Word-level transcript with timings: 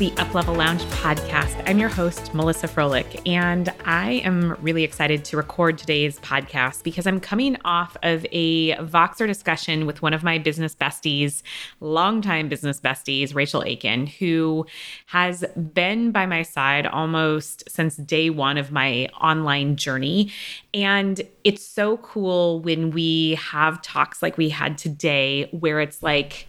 the 0.00 0.10
Uplevel 0.12 0.56
Lounge 0.56 0.80
podcast. 0.84 1.62
I'm 1.68 1.78
your 1.78 1.90
host, 1.90 2.32
Melissa 2.32 2.66
Froehlich, 2.66 3.20
and 3.28 3.68
I 3.84 4.12
am 4.24 4.56
really 4.62 4.82
excited 4.82 5.26
to 5.26 5.36
record 5.36 5.76
today's 5.76 6.18
podcast 6.20 6.84
because 6.84 7.06
I'm 7.06 7.20
coming 7.20 7.58
off 7.66 7.98
of 8.02 8.24
a 8.32 8.76
Voxer 8.76 9.26
discussion 9.26 9.84
with 9.84 10.00
one 10.00 10.14
of 10.14 10.22
my 10.22 10.38
business 10.38 10.74
besties, 10.74 11.42
longtime 11.80 12.48
business 12.48 12.80
besties, 12.80 13.34
Rachel 13.34 13.62
Aiken, 13.62 14.06
who 14.06 14.64
has 15.04 15.44
been 15.74 16.12
by 16.12 16.24
my 16.24 16.44
side 16.44 16.86
almost 16.86 17.68
since 17.68 17.96
day 17.96 18.30
one 18.30 18.56
of 18.56 18.72
my 18.72 19.04
online 19.20 19.76
journey. 19.76 20.32
And 20.72 21.20
it's 21.44 21.62
so 21.62 21.98
cool 21.98 22.60
when 22.60 22.90
we 22.90 23.34
have 23.34 23.82
talks 23.82 24.22
like 24.22 24.38
we 24.38 24.48
had 24.48 24.78
today, 24.78 25.50
where 25.50 25.78
it's 25.78 26.02
like, 26.02 26.46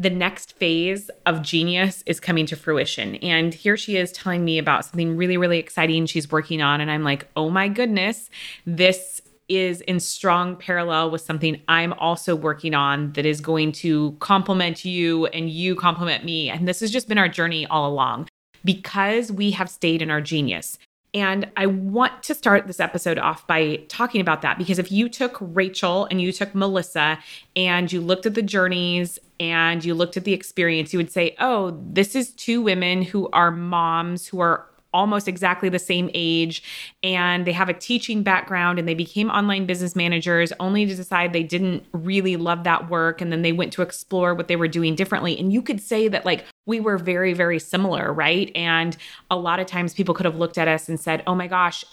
the 0.00 0.10
next 0.10 0.56
phase 0.56 1.10
of 1.26 1.42
genius 1.42 2.02
is 2.06 2.18
coming 2.18 2.46
to 2.46 2.56
fruition. 2.56 3.16
And 3.16 3.52
here 3.52 3.76
she 3.76 3.98
is 3.98 4.10
telling 4.12 4.42
me 4.46 4.56
about 4.56 4.86
something 4.86 5.14
really, 5.14 5.36
really 5.36 5.58
exciting 5.58 6.06
she's 6.06 6.30
working 6.32 6.62
on. 6.62 6.80
And 6.80 6.90
I'm 6.90 7.04
like, 7.04 7.28
oh 7.36 7.50
my 7.50 7.68
goodness, 7.68 8.30
this 8.64 9.20
is 9.50 9.82
in 9.82 10.00
strong 10.00 10.56
parallel 10.56 11.10
with 11.10 11.20
something 11.20 11.60
I'm 11.68 11.92
also 11.94 12.34
working 12.34 12.72
on 12.72 13.12
that 13.12 13.26
is 13.26 13.42
going 13.42 13.72
to 13.72 14.12
complement 14.20 14.86
you 14.86 15.26
and 15.26 15.50
you 15.50 15.76
complement 15.76 16.24
me. 16.24 16.48
And 16.48 16.66
this 16.66 16.80
has 16.80 16.90
just 16.90 17.06
been 17.06 17.18
our 17.18 17.28
journey 17.28 17.66
all 17.66 17.90
along 17.90 18.28
because 18.64 19.30
we 19.30 19.50
have 19.50 19.68
stayed 19.68 20.00
in 20.00 20.10
our 20.10 20.22
genius. 20.22 20.78
And 21.12 21.50
I 21.56 21.66
want 21.66 22.22
to 22.24 22.34
start 22.34 22.66
this 22.66 22.78
episode 22.78 23.18
off 23.18 23.46
by 23.46 23.82
talking 23.88 24.20
about 24.20 24.42
that 24.42 24.58
because 24.58 24.78
if 24.78 24.92
you 24.92 25.08
took 25.08 25.36
Rachel 25.40 26.06
and 26.06 26.20
you 26.20 26.32
took 26.32 26.54
Melissa 26.54 27.18
and 27.56 27.92
you 27.92 28.00
looked 28.00 28.26
at 28.26 28.34
the 28.34 28.42
journeys 28.42 29.18
and 29.40 29.84
you 29.84 29.94
looked 29.94 30.16
at 30.16 30.24
the 30.24 30.32
experience, 30.32 30.92
you 30.92 30.98
would 30.98 31.10
say, 31.10 31.34
oh, 31.40 31.80
this 31.84 32.14
is 32.14 32.30
two 32.30 32.62
women 32.62 33.02
who 33.02 33.28
are 33.30 33.50
moms 33.50 34.28
who 34.28 34.38
are 34.38 34.69
almost 34.92 35.28
exactly 35.28 35.68
the 35.68 35.78
same 35.78 36.10
age 36.14 36.62
and 37.02 37.46
they 37.46 37.52
have 37.52 37.68
a 37.68 37.74
teaching 37.74 38.22
background 38.22 38.78
and 38.78 38.88
they 38.88 38.94
became 38.94 39.30
online 39.30 39.66
business 39.66 39.94
managers 39.94 40.52
only 40.60 40.86
to 40.86 40.94
decide 40.94 41.32
they 41.32 41.42
didn't 41.42 41.84
really 41.92 42.36
love 42.36 42.64
that 42.64 42.90
work 42.90 43.20
and 43.20 43.32
then 43.32 43.42
they 43.42 43.52
went 43.52 43.72
to 43.72 43.82
explore 43.82 44.34
what 44.34 44.48
they 44.48 44.56
were 44.56 44.68
doing 44.68 44.94
differently. 44.94 45.38
And 45.38 45.52
you 45.52 45.62
could 45.62 45.80
say 45.80 46.08
that 46.08 46.24
like 46.24 46.44
we 46.66 46.80
were 46.80 46.98
very 46.98 47.32
very 47.32 47.58
similar 47.58 48.12
right? 48.12 48.50
And 48.54 48.96
a 49.30 49.36
lot 49.36 49.60
of 49.60 49.66
times 49.66 49.94
people 49.94 50.14
could 50.14 50.26
have 50.26 50.36
looked 50.36 50.58
at 50.58 50.68
us 50.68 50.88
and 50.88 50.98
said 50.98 51.22
oh 51.26 51.34
my 51.34 51.46
gosh 51.46 51.84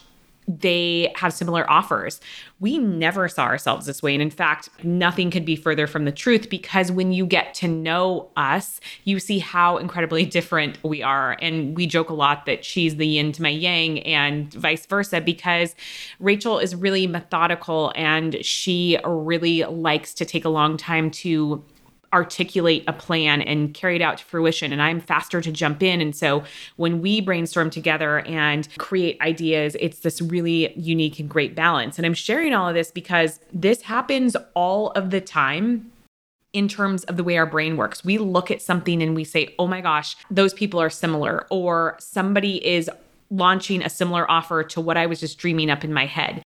they 0.48 1.14
have 1.16 1.34
similar 1.34 1.70
offers. 1.70 2.22
We 2.60 2.78
never 2.78 3.28
saw 3.28 3.44
ourselves 3.44 3.86
this 3.86 4.02
way. 4.02 4.14
And 4.14 4.22
in 4.22 4.30
fact, 4.30 4.70
nothing 4.84 5.30
could 5.30 5.44
be 5.44 5.56
further 5.56 5.88
from 5.88 6.06
the 6.06 6.12
truth 6.12 6.50
because 6.50 6.92
when 6.92 7.12
you 7.12 7.26
get 7.26 7.54
to 7.56 7.68
know 7.68 8.30
us, 8.38 8.80
you 9.04 9.20
see 9.20 9.40
how 9.40 9.78
incredibly 9.78 10.26
different 10.26 10.82
we 10.84 11.04
are. 11.04 11.38
And 11.42 11.76
we 11.76 11.86
joke 11.86 12.10
a 12.10 12.14
lot 12.14 12.46
that 12.46 12.64
she's 12.64 12.96
the 12.96 13.06
yin 13.06 13.34
to 13.34 13.42
my 13.42 13.50
yang 13.50 14.00
and 14.04 14.52
vice 14.54 14.86
versa 14.86 15.20
because 15.20 15.76
Rachel 16.20 16.60
is 16.60 16.76
really 16.76 17.08
methodical 17.08 17.92
and 17.96 18.44
she 18.44 18.98
really 19.06 19.64
likes 19.64 20.14
to 20.16 20.26
take 20.26 20.46
a 20.46 20.50
long 20.50 20.78
time 20.78 21.12
to 21.12 21.64
articulate 22.14 22.84
a 22.88 22.94
plan 22.94 23.42
and 23.42 23.74
carry 23.74 23.96
it 23.98 24.02
out 24.02 24.18
to 24.20 24.24
fruition 24.24 24.72
and 24.72 24.82
I'm 24.82 25.00
faster 25.00 25.42
to 25.42 25.52
jump 25.52 25.84
in. 25.84 26.02
And 26.02 26.16
so 26.16 26.44
when 26.78 27.02
we 27.02 27.22
brainstorm 27.22 27.70
together 27.70 28.20
and 28.20 28.68
create 28.78 29.20
ideas 29.22 29.76
it's 29.80 30.00
this 30.00 30.22
really 30.22 30.74
unique 30.74 31.20
and 31.20 31.30
great 31.30 31.56
balance. 31.56 31.98
And 31.98 32.06
I'm 32.06 32.14
sharing 32.14 32.54
all 32.54 32.70
of 32.70 32.76
this 32.76 32.92
because 32.92 33.40
this 33.54 33.84
happens 33.84 34.36
all 34.54 34.92
of 34.92 35.10
the 35.10 35.22
time 35.22 35.92
in 36.54 36.68
terms 36.68 37.04
of 37.06 37.18
the 37.18 37.24
way 37.24 37.38
our 37.38 37.46
brain 37.46 37.78
works. 37.78 38.04
We 38.04 38.18
look 38.18 38.50
at 38.50 38.62
something 38.62 39.04
and 39.04 39.16
we 39.16 39.24
say, 39.24 39.54
"Oh 39.60 39.68
my 39.68 39.82
gosh, 39.82 40.16
those 40.32 40.54
people 40.54 40.80
are 40.80 40.90
similar," 40.90 41.46
or 41.50 41.98
somebody 42.00 42.66
is 42.66 42.90
launching 43.30 43.84
a 43.84 43.90
similar 43.90 44.30
offer 44.32 44.64
to 44.64 44.82
what 44.82 44.98
I 44.98 45.06
was 45.06 45.20
just 45.20 45.38
dreaming 45.38 45.70
up 45.70 45.84
in 45.84 45.94
my 45.94 46.06
head 46.06 46.42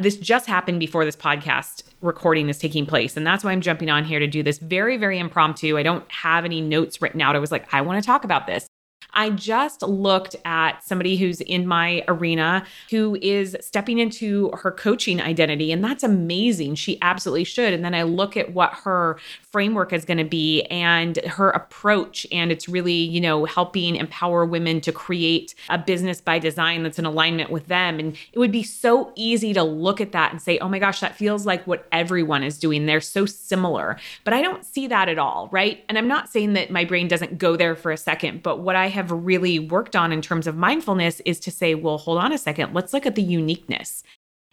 this 0.00 0.16
just 0.16 0.46
happened 0.46 0.80
before 0.80 1.04
this 1.04 1.16
podcast 1.16 1.82
recording 2.00 2.48
is 2.48 2.58
taking 2.58 2.86
place. 2.86 3.16
And 3.16 3.26
that's 3.26 3.44
why 3.44 3.52
I'm 3.52 3.60
jumping 3.60 3.90
on 3.90 4.04
here 4.04 4.18
to 4.18 4.26
do 4.26 4.42
this 4.42 4.58
very, 4.58 4.96
very 4.96 5.18
impromptu. 5.18 5.76
I 5.78 5.82
don't 5.82 6.10
have 6.10 6.44
any 6.44 6.60
notes 6.60 7.02
written 7.02 7.20
out. 7.20 7.36
I 7.36 7.38
was 7.38 7.52
like, 7.52 7.72
I 7.72 7.80
want 7.80 8.02
to 8.02 8.06
talk 8.06 8.24
about 8.24 8.46
this. 8.46 8.66
I 9.12 9.30
just 9.30 9.82
looked 9.82 10.36
at 10.44 10.82
somebody 10.82 11.16
who's 11.16 11.40
in 11.40 11.66
my 11.66 12.04
arena 12.08 12.64
who 12.90 13.16
is 13.20 13.56
stepping 13.60 13.98
into 13.98 14.50
her 14.54 14.70
coaching 14.70 15.20
identity, 15.20 15.72
and 15.72 15.84
that's 15.84 16.02
amazing. 16.02 16.74
She 16.76 16.98
absolutely 17.02 17.44
should. 17.44 17.72
And 17.72 17.84
then 17.84 17.94
I 17.94 18.02
look 18.02 18.36
at 18.36 18.54
what 18.54 18.72
her 18.84 19.18
framework 19.50 19.92
is 19.92 20.04
going 20.04 20.18
to 20.18 20.24
be 20.24 20.62
and 20.62 21.16
her 21.18 21.50
approach, 21.50 22.26
and 22.32 22.50
it's 22.50 22.68
really, 22.68 22.92
you 22.92 23.20
know, 23.20 23.44
helping 23.44 23.96
empower 23.96 24.44
women 24.44 24.80
to 24.80 24.92
create 24.92 25.54
a 25.68 25.78
business 25.78 26.20
by 26.20 26.38
design 26.38 26.82
that's 26.82 26.98
in 26.98 27.04
alignment 27.04 27.50
with 27.50 27.66
them. 27.66 27.98
And 27.98 28.16
it 28.32 28.38
would 28.38 28.52
be 28.52 28.62
so 28.62 29.12
easy 29.14 29.52
to 29.52 29.62
look 29.62 30.00
at 30.00 30.12
that 30.12 30.32
and 30.32 30.40
say, 30.40 30.58
oh 30.58 30.68
my 30.68 30.78
gosh, 30.78 31.00
that 31.00 31.16
feels 31.16 31.46
like 31.46 31.66
what 31.66 31.86
everyone 31.92 32.42
is 32.42 32.58
doing. 32.58 32.86
They're 32.86 33.00
so 33.00 33.26
similar. 33.26 33.98
But 34.24 34.34
I 34.34 34.42
don't 34.42 34.64
see 34.64 34.86
that 34.88 35.08
at 35.08 35.18
all, 35.18 35.48
right? 35.52 35.84
And 35.88 35.98
I'm 35.98 36.08
not 36.08 36.28
saying 36.28 36.54
that 36.54 36.70
my 36.70 36.84
brain 36.84 37.08
doesn't 37.08 37.38
go 37.38 37.56
there 37.56 37.76
for 37.76 37.92
a 37.92 37.96
second, 37.96 38.42
but 38.42 38.60
what 38.60 38.76
I 38.76 38.88
have 38.94 39.10
really 39.10 39.58
worked 39.58 39.94
on 39.94 40.12
in 40.12 40.22
terms 40.22 40.46
of 40.46 40.56
mindfulness 40.56 41.20
is 41.26 41.38
to 41.40 41.50
say, 41.50 41.74
well, 41.74 41.98
hold 41.98 42.18
on 42.18 42.32
a 42.32 42.38
second, 42.38 42.72
let's 42.72 42.92
look 42.92 43.06
at 43.06 43.14
the 43.14 43.22
uniqueness 43.22 44.02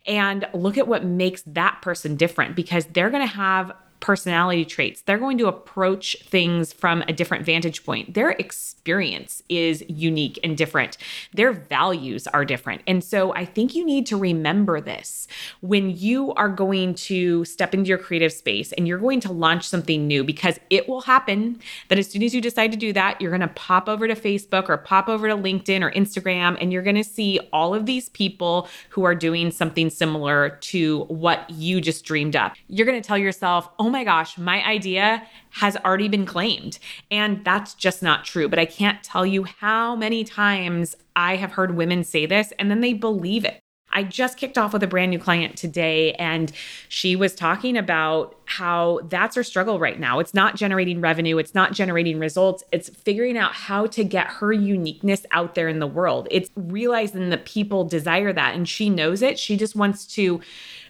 and 0.05 0.47
look 0.53 0.77
at 0.77 0.87
what 0.87 1.05
makes 1.05 1.43
that 1.43 1.79
person 1.81 2.15
different 2.15 2.55
because 2.55 2.85
they're 2.87 3.09
going 3.09 3.25
to 3.25 3.33
have 3.33 3.71
personality 4.01 4.65
traits. 4.65 5.01
They're 5.01 5.17
going 5.17 5.37
to 5.37 5.47
approach 5.47 6.17
things 6.25 6.73
from 6.73 7.03
a 7.07 7.13
different 7.13 7.45
vantage 7.45 7.85
point. 7.85 8.13
Their 8.13 8.31
experience 8.31 9.41
is 9.47 9.83
unique 9.87 10.39
and 10.43 10.57
different. 10.57 10.97
Their 11.33 11.53
values 11.53 12.27
are 12.27 12.43
different. 12.43 12.81
And 12.87 13.03
so 13.03 13.33
I 13.33 13.45
think 13.45 13.75
you 13.75 13.85
need 13.85 14.07
to 14.07 14.17
remember 14.17 14.81
this 14.81 15.27
when 15.61 15.95
you 15.95 16.33
are 16.33 16.49
going 16.49 16.95
to 16.95 17.45
step 17.45 17.73
into 17.73 17.87
your 17.87 17.99
creative 17.99 18.33
space 18.33 18.73
and 18.73 18.87
you're 18.87 18.97
going 18.97 19.19
to 19.21 19.31
launch 19.31 19.67
something 19.67 20.07
new 20.07 20.23
because 20.23 20.59
it 20.69 20.89
will 20.89 21.01
happen 21.01 21.59
that 21.87 21.99
as 21.99 22.09
soon 22.09 22.23
as 22.23 22.33
you 22.33 22.41
decide 22.41 22.71
to 22.71 22.77
do 22.77 22.91
that, 22.91 23.21
you're 23.21 23.31
going 23.31 23.41
to 23.41 23.47
pop 23.49 23.87
over 23.87 24.07
to 24.07 24.15
Facebook 24.15 24.67
or 24.67 24.77
pop 24.77 25.07
over 25.07 25.27
to 25.27 25.35
LinkedIn 25.35 25.83
or 25.83 25.91
Instagram 25.91 26.57
and 26.59 26.73
you're 26.73 26.81
going 26.81 26.95
to 26.95 27.03
see 27.03 27.39
all 27.53 27.75
of 27.75 27.85
these 27.85 28.09
people 28.09 28.67
who 28.89 29.03
are 29.03 29.15
doing 29.15 29.51
something 29.51 29.91
similar 29.91 30.57
to 30.61 31.01
what 31.03 31.47
you 31.51 31.79
just 31.79 32.03
dreamed 32.03 32.35
up. 32.35 32.55
You're 32.67 32.87
going 32.87 32.99
to 32.99 33.07
tell 33.07 33.17
yourself, 33.17 33.69
"Oh 33.77 33.90
my 33.91 34.03
gosh, 34.03 34.37
my 34.37 34.65
idea 34.65 35.27
has 35.51 35.77
already 35.77 36.07
been 36.07 36.25
claimed. 36.25 36.79
And 37.09 37.43
that's 37.45 37.73
just 37.73 38.01
not 38.01 38.25
true. 38.25 38.49
But 38.49 38.59
I 38.59 38.65
can't 38.65 39.03
tell 39.03 39.25
you 39.25 39.43
how 39.43 39.95
many 39.95 40.23
times 40.23 40.95
I 41.15 41.35
have 41.35 41.51
heard 41.51 41.75
women 41.75 42.03
say 42.03 42.25
this 42.25 42.53
and 42.57 42.71
then 42.71 42.81
they 42.81 42.93
believe 42.93 43.45
it. 43.45 43.60
I 43.93 44.03
just 44.03 44.37
kicked 44.37 44.57
off 44.57 44.73
with 44.73 44.83
a 44.83 44.87
brand 44.87 45.11
new 45.11 45.19
client 45.19 45.57
today, 45.57 46.13
and 46.13 46.51
she 46.89 47.15
was 47.15 47.35
talking 47.35 47.77
about 47.77 48.35
how 48.45 48.99
that's 49.09 49.35
her 49.35 49.43
struggle 49.43 49.79
right 49.79 49.99
now. 49.99 50.19
It's 50.19 50.33
not 50.33 50.55
generating 50.55 51.01
revenue, 51.01 51.37
it's 51.37 51.55
not 51.55 51.73
generating 51.73 52.19
results, 52.19 52.63
it's 52.71 52.89
figuring 52.89 53.37
out 53.37 53.53
how 53.53 53.87
to 53.87 54.03
get 54.03 54.27
her 54.27 54.51
uniqueness 54.51 55.25
out 55.31 55.55
there 55.55 55.69
in 55.69 55.79
the 55.79 55.87
world. 55.87 56.27
It's 56.31 56.49
realizing 56.55 57.29
that 57.29 57.45
people 57.45 57.85
desire 57.85 58.33
that, 58.33 58.55
and 58.55 58.67
she 58.67 58.89
knows 58.89 59.21
it. 59.21 59.39
She 59.39 59.57
just 59.57 59.75
wants 59.75 60.05
to 60.15 60.41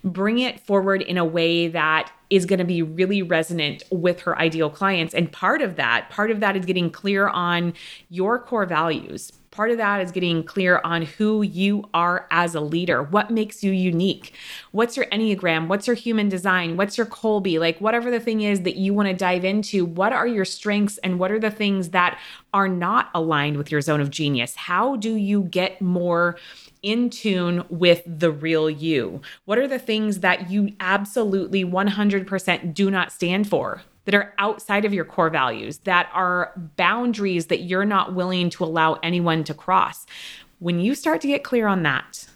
bring 0.04 0.40
it 0.40 0.60
forward 0.60 1.02
in 1.02 1.18
a 1.18 1.26
way 1.26 1.68
that 1.68 2.12
is 2.30 2.46
going 2.46 2.60
to 2.60 2.66
be 2.66 2.82
really 2.82 3.22
resonant 3.22 3.84
with 3.92 4.22
her 4.22 4.38
ideal 4.40 4.70
clients. 4.70 5.14
And 5.14 5.32
part 5.32 5.62
of 5.62 5.76
that, 5.76 6.10
part 6.10 6.32
of 6.32 6.40
that 6.40 6.56
is 6.56 6.66
getting 6.66 6.90
clear 6.90 7.28
on 7.28 7.74
your 8.10 8.40
core 8.40 8.66
values 8.66 9.34
Part 9.52 9.70
of 9.72 9.78
that 9.80 10.00
is 10.00 10.14
getting 10.14 10.46
clear 10.46 10.80
on 10.86 11.02
who 11.02 11.42
you 11.42 11.84
are 11.94 12.26
as 12.32 12.56
a 12.56 12.62
leader. 12.62 13.04
What 13.04 13.32
makes 13.32 13.62
you 13.62 13.74
unique? 13.74 14.34
What's 14.72 14.96
your 14.96 15.08
Enneagram? 15.08 15.68
What's 15.68 15.88
your 15.88 15.96
human 15.98 16.30
design? 16.30 16.78
What's 16.78 16.98
your 16.98 17.06
Kolbe? 17.06 17.60
Like, 17.60 17.78
whatever 17.80 18.10
the 18.10 18.22
thing 18.22 18.40
is 18.40 18.62
that 18.62 18.78
you 18.78 18.94
want 18.94 19.10
to 19.10 19.14
dive 19.14 19.44
into, 19.44 19.84
what 19.84 20.14
are 20.14 20.26
your 20.26 20.46
strengths 20.46 21.00
and 21.00 21.20
what 21.20 21.32
are 21.32 21.40
the 21.40 21.52
things 21.52 21.90
that 21.90 22.18
are 22.54 22.70
not 22.70 23.10
aligned 23.14 23.58
with 23.58 23.74
your 23.74 23.82
zone 23.82 24.00
of 24.00 24.10
genius? 24.10 24.56
How 24.56 24.96
do 24.96 25.16
you 25.16 25.44
get 25.44 25.82
more 25.82 26.38
in 26.82 27.10
tune 27.10 27.66
with 27.68 28.04
the 28.06 28.32
real 28.32 28.70
you? 28.70 29.22
What 29.44 29.58
are 29.58 29.68
the 29.68 29.80
things 29.80 30.22
that 30.22 30.50
you 30.50 30.72
absolutely 30.80 31.66
100% 31.66 32.74
do 32.74 32.90
not 32.90 33.12
stand 33.12 33.50
for? 33.50 33.82
That 34.06 34.16
are 34.16 34.34
outside 34.40 34.84
of 34.84 34.94
your 34.94 35.06
core 35.06 35.30
values, 35.30 35.78
that 35.80 36.10
are 36.12 36.54
boundaries 36.76 37.48
that 37.48 37.62
you're 37.62 37.86
not 37.86 38.16
willing 38.16 38.50
to 38.52 38.64
allow 38.64 38.96
anyone 39.04 39.44
to 39.44 39.54
cross. 39.54 40.08
When 40.58 40.80
you 40.80 40.96
start 40.96 41.22
to 41.22 41.28
get 41.28 41.44
clear 41.44 41.68
on 41.68 41.84
that, 41.84 42.28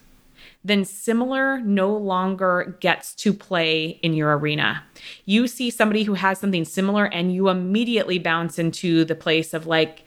then 0.63 0.83
similar 0.83 1.59
no 1.59 1.95
longer 1.95 2.75
gets 2.79 3.13
to 3.15 3.33
play 3.33 3.99
in 4.01 4.13
your 4.13 4.35
arena. 4.35 4.83
You 5.25 5.47
see 5.47 5.69
somebody 5.69 6.03
who 6.03 6.15
has 6.15 6.39
something 6.39 6.65
similar 6.65 7.05
and 7.05 7.33
you 7.33 7.49
immediately 7.49 8.17
bounce 8.17 8.57
into 8.57 9.05
the 9.05 9.15
place 9.15 9.53
of 9.53 9.67
like, 9.67 10.03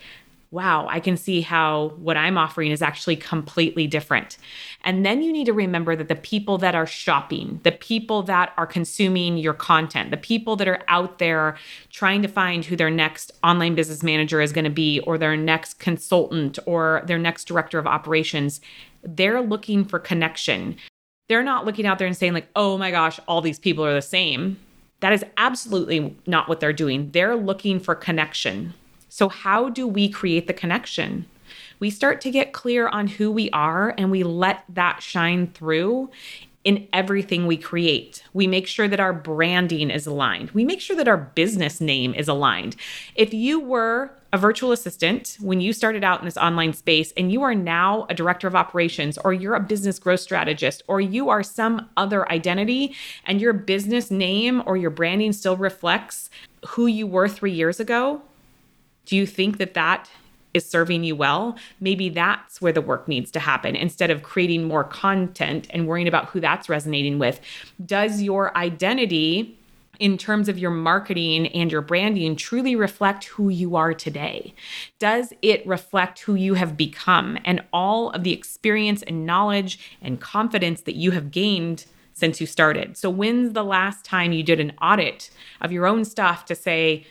wow, 0.50 0.87
I 0.89 0.99
can 0.99 1.17
see 1.17 1.43
how 1.43 1.93
what 1.99 2.17
I'm 2.17 2.39
offering 2.39 2.71
is 2.71 2.81
actually 2.81 3.17
completely 3.17 3.87
different. 3.87 4.39
And 4.83 5.05
then 5.05 5.23
you 5.23 5.33
need 5.33 5.45
to 5.47 5.53
remember 5.53 5.95
that 5.95 6.09
the 6.09 6.15
people 6.15 6.56
that 6.59 6.75
are 6.75 6.87
shopping, 6.87 7.61
the 7.65 7.73
people 7.73 8.23
that 8.23 8.55
are 8.56 8.67
consuming 8.67 9.37
your 9.37 9.53
content, 9.53 10.11
the 10.11 10.17
people 10.17 10.56
that 10.56 10.69
are 10.69 10.83
out 10.89 11.19
there 11.19 11.56
trying 11.91 12.23
to 12.23 12.29
find 12.29 12.65
who 12.65 12.77
their 12.77 12.91
next 12.91 13.31
online 13.45 13.75
business 13.75 14.03
manager 14.03 14.41
is 14.41 14.53
going 14.53 14.65
to 14.65 14.71
be, 14.71 15.00
or 15.00 15.19
their 15.19 15.37
next 15.37 15.81
consultant, 15.81 16.59
or 16.65 17.03
their 17.06 17.19
next 17.19 17.44
director 17.44 17.79
of 17.79 17.87
operations, 17.87 18.61
they're 19.03 19.43
looking 19.43 19.85
for 19.85 19.99
connection. 19.99 20.77
They're 21.29 21.43
not 21.43 21.67
looking 21.67 21.87
out 21.87 21.99
there 21.99 22.06
and 22.06 22.17
saying, 22.17 22.33
like, 22.33 22.49
oh 22.56 22.79
my 22.79 22.91
gosh, 22.91 23.21
all 23.29 23.43
these 23.43 23.59
people 23.59 23.85
are 23.85 23.93
the 23.93 24.01
same. 24.01 24.59
That 25.01 25.12
is 25.12 25.25
absolutely 25.37 26.17
not 26.27 26.49
what 26.49 26.59
they're 26.59 26.73
doing. 26.73 27.11
They're 27.11 27.37
looking 27.37 27.79
for 27.81 27.94
connection. 27.94 28.73
So, 29.19 29.29
how 29.29 29.69
do 29.69 29.88
we 29.88 30.09
create 30.09 30.47
the 30.47 30.53
connection? 30.53 31.26
We 31.81 31.91
start 31.91 32.20
to 32.20 32.31
get 32.31 32.53
clear 32.53 32.87
on 32.87 33.09
who 33.09 33.32
we 33.32 33.50
are 33.50 33.93
and 33.99 34.12
we 34.12 34.23
let 34.23 34.62
that 34.69 35.03
shine 35.03 35.49
through 35.49 36.11
in 36.62 36.87
everything 36.93 37.44
we 37.44 37.56
create. 37.56 38.23
We 38.32 38.47
make 38.47 38.69
sure 38.69 38.87
that 38.87 39.00
our 39.00 39.12
branding 39.12 39.91
is 39.91 40.06
aligned. 40.06 40.53
We 40.53 40.65
make 40.65 40.81
sure 40.81 40.94
that 40.94 41.09
our 41.09 41.17
business 41.17 41.81
name 41.81 42.15
is 42.15 42.29
aligned. 42.29 42.76
If 43.17 43.35
you 43.35 43.59
were 43.59 44.12
a 44.32 44.38
virtual 44.38 44.70
assistant 44.70 45.37
when 45.41 45.61
you 45.61 45.73
started 45.73 46.05
out 46.05 46.20
in 46.20 46.25
this 46.25 46.37
online 46.37 46.73
space 46.73 47.12
and 47.17 47.32
you 47.32 47.43
are 47.43 47.56
now 47.56 48.06
a 48.09 48.15
director 48.15 48.47
of 48.47 48.55
operations 48.55 49.19
or 49.19 49.32
you're 49.32 49.56
a 49.56 49.61
business 49.61 49.99
growth 49.99 50.20
strategist 50.20 50.85
or 50.87 51.00
you 51.00 51.29
are 51.29 51.43
some 51.43 51.88
other 51.97 52.31
identity 52.31 52.94
and 53.25 53.41
your 53.41 53.53
business 53.53 54.12
name 54.12 54.62
or 54.65 54.76
your 54.76 54.91
branding 54.91 55.32
still 55.32 55.56
reflects 55.56 56.31
who 56.69 56.87
you 56.87 57.06
were 57.06 57.26
3 57.26 57.50
years 57.50 57.81
ago, 57.81 58.23
do 59.08 59.16
you 59.16 59.26
think 59.26 59.56
that 59.56 59.72
that 59.72 60.10
is 60.52 60.69
serving 60.69 61.02
you 61.02 61.16
well? 61.16 61.56
Maybe 61.81 62.10
that's 62.10 62.60
where 62.60 62.75
the 62.75 62.82
work 62.82 63.08
needs 63.08 63.31
to 63.31 63.40
happen 63.40 63.75
instead 63.75 64.10
of 64.10 64.22
creating 64.22 64.64
more 64.64 64.84
content 64.84 65.66
and 65.70 65.88
worrying 65.88 66.06
about 66.06 66.26
who 66.26 66.40
that's 66.40 66.69
resonating 66.69 67.19
with. 67.19 67.40
Does 67.84 68.20
your 68.20 68.55
identity 68.55 69.58
in 69.99 70.19
terms 70.19 70.46
of 70.46 70.58
your 70.58 70.70
marketing 70.70 71.46
and 71.49 71.72
your 71.72 71.81
branding 71.81 72.37
truly 72.37 72.76
reflect 72.76 73.25
who 73.25 73.49
you 73.49 73.76
are 73.76 73.94
today? 73.94 74.55
Does 74.99 75.32
it 75.40 75.66
reflect 75.66 76.20
who 76.20 76.34
you 76.34 76.52
have 76.55 76.76
become 76.76 77.38
and 77.46 77.64
all 77.72 78.10
of 78.10 78.25
the 78.25 78.34
experience 78.34 79.02
and 79.02 79.25
knowledge 79.25 79.96
and 80.02 80.20
confidence 80.20 80.82
that 80.82 80.96
you 80.96 81.12
have 81.12 81.31
gained 81.31 81.87
since 82.12 82.43
you 82.43 82.46
started? 82.46 82.99
So, 82.99 83.08
when's 83.08 83.55
the 83.55 83.64
last 83.64 84.05
time 84.05 84.32
you 84.32 84.43
did 84.43 84.60
an 84.60 84.75
audit 84.82 85.31
of 85.62 85.72
your 85.72 85.87
own 85.87 86.05
stuff 86.05 86.44
to 86.44 86.55
say, 86.55 87.06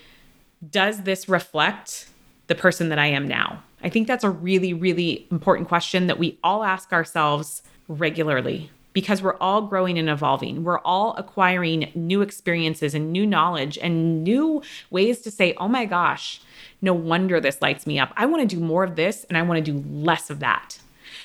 does 0.69 1.03
this 1.03 1.29
reflect 1.29 2.07
the 2.47 2.55
person 2.55 2.89
that 2.89 2.99
I 2.99 3.07
am 3.07 3.27
now? 3.27 3.63
I 3.83 3.89
think 3.89 4.07
that's 4.07 4.23
a 4.23 4.29
really, 4.29 4.73
really 4.73 5.27
important 5.31 5.67
question 5.67 6.07
that 6.07 6.17
we 6.17 6.37
all 6.43 6.63
ask 6.63 6.91
ourselves 6.91 7.61
regularly 7.87 8.71
because 8.93 9.21
we're 9.21 9.37
all 9.37 9.61
growing 9.61 9.99
and 9.99 10.09
evolving. 10.09 10.63
We're 10.63 10.79
all 10.79 11.15
acquiring 11.17 11.91
new 11.93 12.21
experiences 12.21 12.95
and 12.95 13.11
new 13.11 13.27
knowledge 13.27 13.77
and 13.77 14.23
new 14.23 14.63
ways 14.89 15.19
to 15.21 15.29
say, 15.29 15.53
oh 15.57 15.67
my 15.67 15.85
gosh, 15.85 16.41
no 16.81 16.95
wonder 16.95 17.39
this 17.39 17.61
lights 17.61 17.85
me 17.85 17.99
up. 17.99 18.11
I 18.17 18.25
want 18.25 18.49
to 18.49 18.55
do 18.55 18.59
more 18.59 18.83
of 18.83 18.95
this 18.95 19.23
and 19.25 19.37
I 19.37 19.43
want 19.43 19.63
to 19.63 19.71
do 19.71 19.87
less 19.87 20.31
of 20.31 20.39
that. 20.39 20.79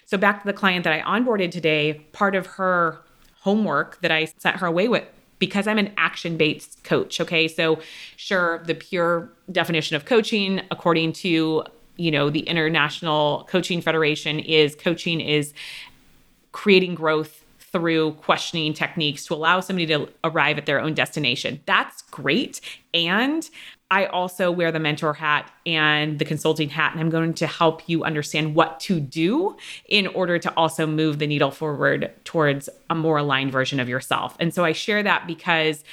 So, 0.04 0.18
back 0.18 0.42
to 0.42 0.46
the 0.46 0.52
client 0.52 0.84
that 0.84 0.92
I 0.92 1.00
onboarded 1.00 1.50
today, 1.50 1.94
part 2.12 2.34
of 2.34 2.46
her 2.46 3.00
homework 3.40 4.00
that 4.02 4.10
I 4.10 4.26
sent 4.26 4.56
her 4.56 4.66
away 4.66 4.88
with 4.88 5.04
because 5.42 5.66
I'm 5.66 5.78
an 5.78 5.92
action 5.96 6.36
based 6.36 6.84
coach. 6.84 7.20
Okay. 7.20 7.48
So, 7.48 7.80
sure, 8.16 8.62
the 8.64 8.76
pure 8.76 9.28
definition 9.50 9.96
of 9.96 10.04
coaching, 10.04 10.60
according 10.70 11.14
to 11.14 11.64
you 11.96 12.10
know 12.12 12.30
the 12.30 12.42
international 12.42 13.48
coaching 13.50 13.80
federation 13.80 14.38
is 14.38 14.76
coaching 14.76 15.20
is 15.20 15.52
creating 16.52 16.94
growth 16.94 17.44
through 17.58 18.12
questioning 18.12 18.72
techniques 18.72 19.26
to 19.26 19.34
allow 19.34 19.58
somebody 19.58 19.86
to 19.86 20.08
arrive 20.22 20.58
at 20.58 20.66
their 20.66 20.80
own 20.80 20.94
destination. 20.94 21.60
That's 21.66 22.02
great. 22.02 22.60
And 22.94 23.50
I 23.92 24.06
also 24.06 24.50
wear 24.50 24.72
the 24.72 24.80
mentor 24.80 25.12
hat 25.12 25.52
and 25.66 26.18
the 26.18 26.24
consulting 26.24 26.70
hat, 26.70 26.92
and 26.92 27.00
I'm 27.02 27.10
going 27.10 27.34
to 27.34 27.46
help 27.46 27.86
you 27.90 28.04
understand 28.04 28.54
what 28.54 28.80
to 28.80 28.98
do 28.98 29.54
in 29.86 30.06
order 30.06 30.38
to 30.38 30.50
also 30.56 30.86
move 30.86 31.18
the 31.18 31.26
needle 31.26 31.50
forward 31.50 32.10
towards 32.24 32.70
a 32.88 32.94
more 32.94 33.18
aligned 33.18 33.52
version 33.52 33.78
of 33.80 33.90
yourself. 33.90 34.34
And 34.40 34.54
so 34.54 34.64
I 34.64 34.72
share 34.72 35.02
that 35.02 35.26
because 35.26 35.84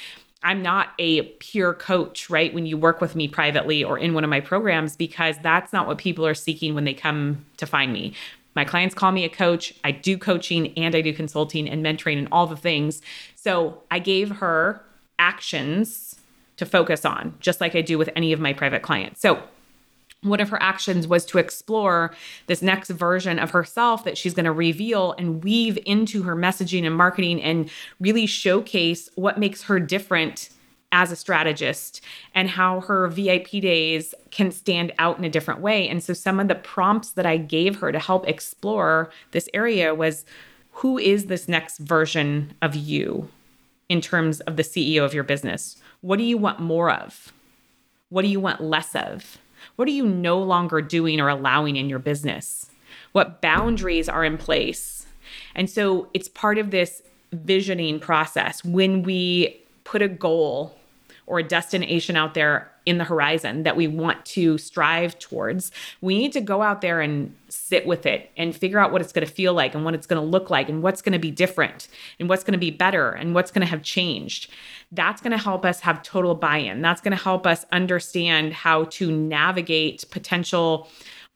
I'm 0.42 0.62
not 0.62 0.94
a 0.98 1.24
pure 1.40 1.74
coach, 1.74 2.30
right? 2.30 2.54
When 2.54 2.64
you 2.64 2.78
work 2.78 3.02
with 3.02 3.14
me 3.14 3.28
privately 3.28 3.84
or 3.84 3.98
in 3.98 4.14
one 4.14 4.24
of 4.24 4.30
my 4.30 4.40
programs, 4.40 4.96
because 4.96 5.36
that's 5.42 5.70
not 5.70 5.86
what 5.86 5.98
people 5.98 6.26
are 6.26 6.32
seeking 6.32 6.74
when 6.74 6.84
they 6.84 6.94
come 6.94 7.44
to 7.58 7.66
find 7.66 7.92
me. 7.92 8.14
My 8.54 8.64
clients 8.64 8.94
call 8.94 9.12
me 9.12 9.24
a 9.24 9.28
coach. 9.28 9.74
I 9.84 9.90
do 9.90 10.16
coaching 10.16 10.72
and 10.78 10.94
I 10.94 11.02
do 11.02 11.12
consulting 11.12 11.68
and 11.68 11.84
mentoring 11.84 12.16
and 12.16 12.28
all 12.32 12.46
the 12.46 12.56
things. 12.56 13.02
So 13.34 13.82
I 13.90 13.98
gave 13.98 14.30
her 14.36 14.82
actions 15.18 16.09
to 16.60 16.66
focus 16.66 17.06
on, 17.06 17.34
just 17.40 17.58
like 17.58 17.74
I 17.74 17.80
do 17.80 17.96
with 17.96 18.10
any 18.14 18.34
of 18.34 18.38
my 18.38 18.52
private 18.52 18.82
clients. 18.82 19.22
So, 19.22 19.42
one 20.22 20.40
of 20.40 20.50
her 20.50 20.62
actions 20.62 21.08
was 21.08 21.24
to 21.24 21.38
explore 21.38 22.14
this 22.46 22.60
next 22.60 22.90
version 22.90 23.38
of 23.38 23.52
herself 23.52 24.04
that 24.04 24.18
she's 24.18 24.34
going 24.34 24.44
to 24.44 24.52
reveal 24.52 25.12
and 25.12 25.42
weave 25.42 25.78
into 25.86 26.22
her 26.24 26.36
messaging 26.36 26.84
and 26.84 26.94
marketing 26.94 27.42
and 27.42 27.70
really 27.98 28.26
showcase 28.26 29.08
what 29.14 29.38
makes 29.38 29.62
her 29.62 29.80
different 29.80 30.50
as 30.92 31.10
a 31.10 31.16
strategist 31.16 32.02
and 32.34 32.50
how 32.50 32.80
her 32.80 33.08
VIP 33.08 33.48
days 33.62 34.14
can 34.30 34.50
stand 34.50 34.92
out 34.98 35.16
in 35.16 35.24
a 35.24 35.30
different 35.30 35.60
way. 35.62 35.88
And 35.88 36.04
so, 36.04 36.12
some 36.12 36.38
of 36.38 36.48
the 36.48 36.54
prompts 36.54 37.12
that 37.12 37.24
I 37.24 37.38
gave 37.38 37.80
her 37.80 37.90
to 37.90 37.98
help 37.98 38.28
explore 38.28 39.10
this 39.30 39.48
area 39.54 39.94
was 39.94 40.26
who 40.72 40.98
is 40.98 41.26
this 41.26 41.48
next 41.48 41.78
version 41.78 42.52
of 42.60 42.76
you 42.76 43.30
in 43.90 44.00
terms 44.00 44.40
of 44.42 44.56
the 44.56 44.62
CEO 44.62 45.04
of 45.04 45.12
your 45.12 45.24
business? 45.24 45.76
What 46.00 46.16
do 46.16 46.22
you 46.22 46.38
want 46.38 46.60
more 46.60 46.90
of? 46.90 47.32
What 48.08 48.22
do 48.22 48.28
you 48.28 48.40
want 48.40 48.62
less 48.62 48.94
of? 48.94 49.36
What 49.76 49.88
are 49.88 49.90
you 49.90 50.06
no 50.06 50.38
longer 50.38 50.80
doing 50.80 51.20
or 51.20 51.28
allowing 51.28 51.76
in 51.76 51.90
your 51.90 51.98
business? 51.98 52.70
What 53.12 53.42
boundaries 53.42 54.08
are 54.08 54.24
in 54.24 54.38
place? 54.38 55.06
And 55.56 55.68
so 55.68 56.08
it's 56.14 56.28
part 56.28 56.56
of 56.56 56.70
this 56.70 57.02
visioning 57.32 57.98
process 57.98 58.64
when 58.64 59.02
we 59.02 59.60
put 59.84 60.02
a 60.02 60.08
goal 60.08 60.78
or 61.26 61.40
a 61.40 61.44
destination 61.44 62.16
out 62.16 62.34
there 62.34 62.70
in 62.90 62.98
the 62.98 63.04
horizon 63.04 63.62
that 63.62 63.76
we 63.76 63.86
want 63.86 64.24
to 64.26 64.58
strive 64.58 65.16
towards, 65.20 65.70
we 66.00 66.18
need 66.18 66.32
to 66.32 66.40
go 66.40 66.60
out 66.60 66.80
there 66.80 67.00
and 67.00 67.32
sit 67.48 67.86
with 67.86 68.04
it 68.04 68.32
and 68.36 68.54
figure 68.54 68.80
out 68.80 68.90
what 68.90 69.00
it's 69.00 69.12
going 69.12 69.24
to 69.24 69.32
feel 69.32 69.54
like 69.54 69.76
and 69.76 69.84
what 69.84 69.94
it's 69.94 70.08
going 70.08 70.20
to 70.20 70.26
look 70.26 70.50
like 70.50 70.68
and 70.68 70.82
what's 70.82 71.00
going 71.00 71.12
to 71.12 71.18
be 71.18 71.30
different 71.30 71.86
and 72.18 72.28
what's 72.28 72.42
going 72.42 72.52
to 72.52 72.58
be 72.58 72.72
better 72.72 73.12
and 73.12 73.32
what's 73.32 73.52
going 73.52 73.60
to 73.60 73.70
have 73.70 73.84
changed. 73.84 74.50
That's 74.90 75.22
going 75.22 75.30
to 75.30 75.38
help 75.38 75.64
us 75.64 75.78
have 75.80 76.02
total 76.02 76.34
buy 76.34 76.56
in. 76.56 76.82
That's 76.82 77.00
going 77.00 77.16
to 77.16 77.22
help 77.22 77.46
us 77.46 77.64
understand 77.70 78.54
how 78.54 78.84
to 78.84 79.12
navigate 79.12 80.04
potential 80.10 80.88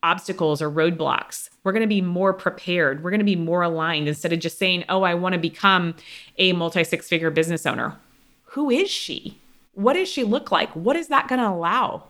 obstacles 0.03 0.61
or 0.61 0.69
roadblocks. 0.69 1.51
We're 1.63 1.73
going 1.73 1.83
to 1.83 1.87
be 1.87 2.03
more 2.03 2.33
prepared. 2.33 3.05
We're 3.05 3.11
going 3.11 3.21
to 3.21 3.25
be 3.25 3.37
more 3.37 3.63
aligned 3.63 4.09
instead 4.09 4.33
of 4.33 4.41
just 4.41 4.59
saying, 4.59 4.85
oh, 4.89 5.05
I 5.05 5.15
want 5.15 5.35
to 5.35 5.39
become 5.39 5.95
a 6.37 6.53
multi 6.53 6.83
six 6.83 7.09
figure 7.09 7.31
business 7.31 7.65
owner. 7.65 7.97
Who 8.43 8.71
is 8.71 8.91
she? 8.91 9.39
What 9.75 9.95
does 9.95 10.09
she 10.09 10.25
look 10.25 10.51
like? 10.51 10.71
What 10.73 10.97
is 10.97 11.09
that 11.09 11.29
going 11.29 11.41
to 11.41 11.49
allow? 11.49 12.05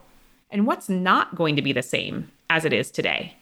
And 0.49 0.67
what's 0.67 0.89
not 0.89 1.35
going 1.35 1.55
to 1.55 1.61
be 1.61 1.73
the 1.73 1.81
same 1.81 2.31
as 2.49 2.65
it 2.65 2.73
is 2.73 2.91
today? 2.91 3.35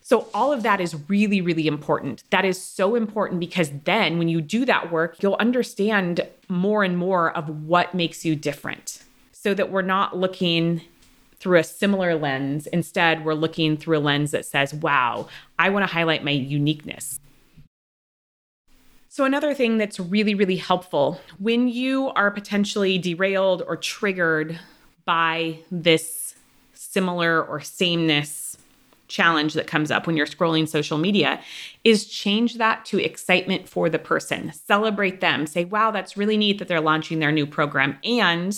So, 0.00 0.28
all 0.32 0.52
of 0.52 0.62
that 0.62 0.80
is 0.80 0.96
really, 1.08 1.40
really 1.40 1.66
important. 1.66 2.22
That 2.30 2.44
is 2.44 2.62
so 2.62 2.94
important 2.94 3.40
because 3.40 3.70
then 3.84 4.16
when 4.16 4.28
you 4.28 4.40
do 4.40 4.64
that 4.64 4.90
work, 4.90 5.22
you'll 5.22 5.36
understand 5.38 6.26
more 6.48 6.82
and 6.82 6.96
more 6.96 7.36
of 7.36 7.64
what 7.66 7.94
makes 7.94 8.24
you 8.24 8.34
different 8.34 9.02
so 9.32 9.52
that 9.54 9.70
we're 9.70 9.82
not 9.82 10.16
looking 10.16 10.80
through 11.40 11.58
a 11.58 11.64
similar 11.64 12.14
lens. 12.14 12.66
Instead, 12.68 13.24
we're 13.24 13.34
looking 13.34 13.76
through 13.76 13.98
a 13.98 14.00
lens 14.00 14.30
that 14.30 14.46
says, 14.46 14.72
wow, 14.72 15.28
I 15.58 15.68
want 15.70 15.86
to 15.86 15.92
highlight 15.92 16.24
my 16.24 16.30
uniqueness. 16.30 17.20
So, 19.10 19.24
another 19.24 19.54
thing 19.54 19.78
that's 19.78 19.98
really, 19.98 20.34
really 20.34 20.56
helpful 20.56 21.20
when 21.38 21.68
you 21.68 22.08
are 22.08 22.30
potentially 22.30 22.98
derailed 22.98 23.62
or 23.66 23.76
triggered 23.76 24.58
by 25.06 25.58
this 25.70 26.34
similar 26.74 27.42
or 27.42 27.60
sameness 27.60 28.58
challenge 29.08 29.54
that 29.54 29.66
comes 29.66 29.90
up 29.90 30.06
when 30.06 30.16
you're 30.16 30.26
scrolling 30.26 30.68
social 30.68 30.98
media 30.98 31.40
is 31.82 32.06
change 32.06 32.58
that 32.58 32.84
to 32.84 33.02
excitement 33.02 33.66
for 33.66 33.88
the 33.88 33.98
person. 33.98 34.52
Celebrate 34.52 35.22
them. 35.22 35.46
Say, 35.46 35.64
wow, 35.64 35.90
that's 35.90 36.16
really 36.16 36.36
neat 36.36 36.58
that 36.58 36.68
they're 36.68 36.80
launching 36.80 37.18
their 37.18 37.32
new 37.32 37.46
program. 37.46 37.98
And 38.04 38.56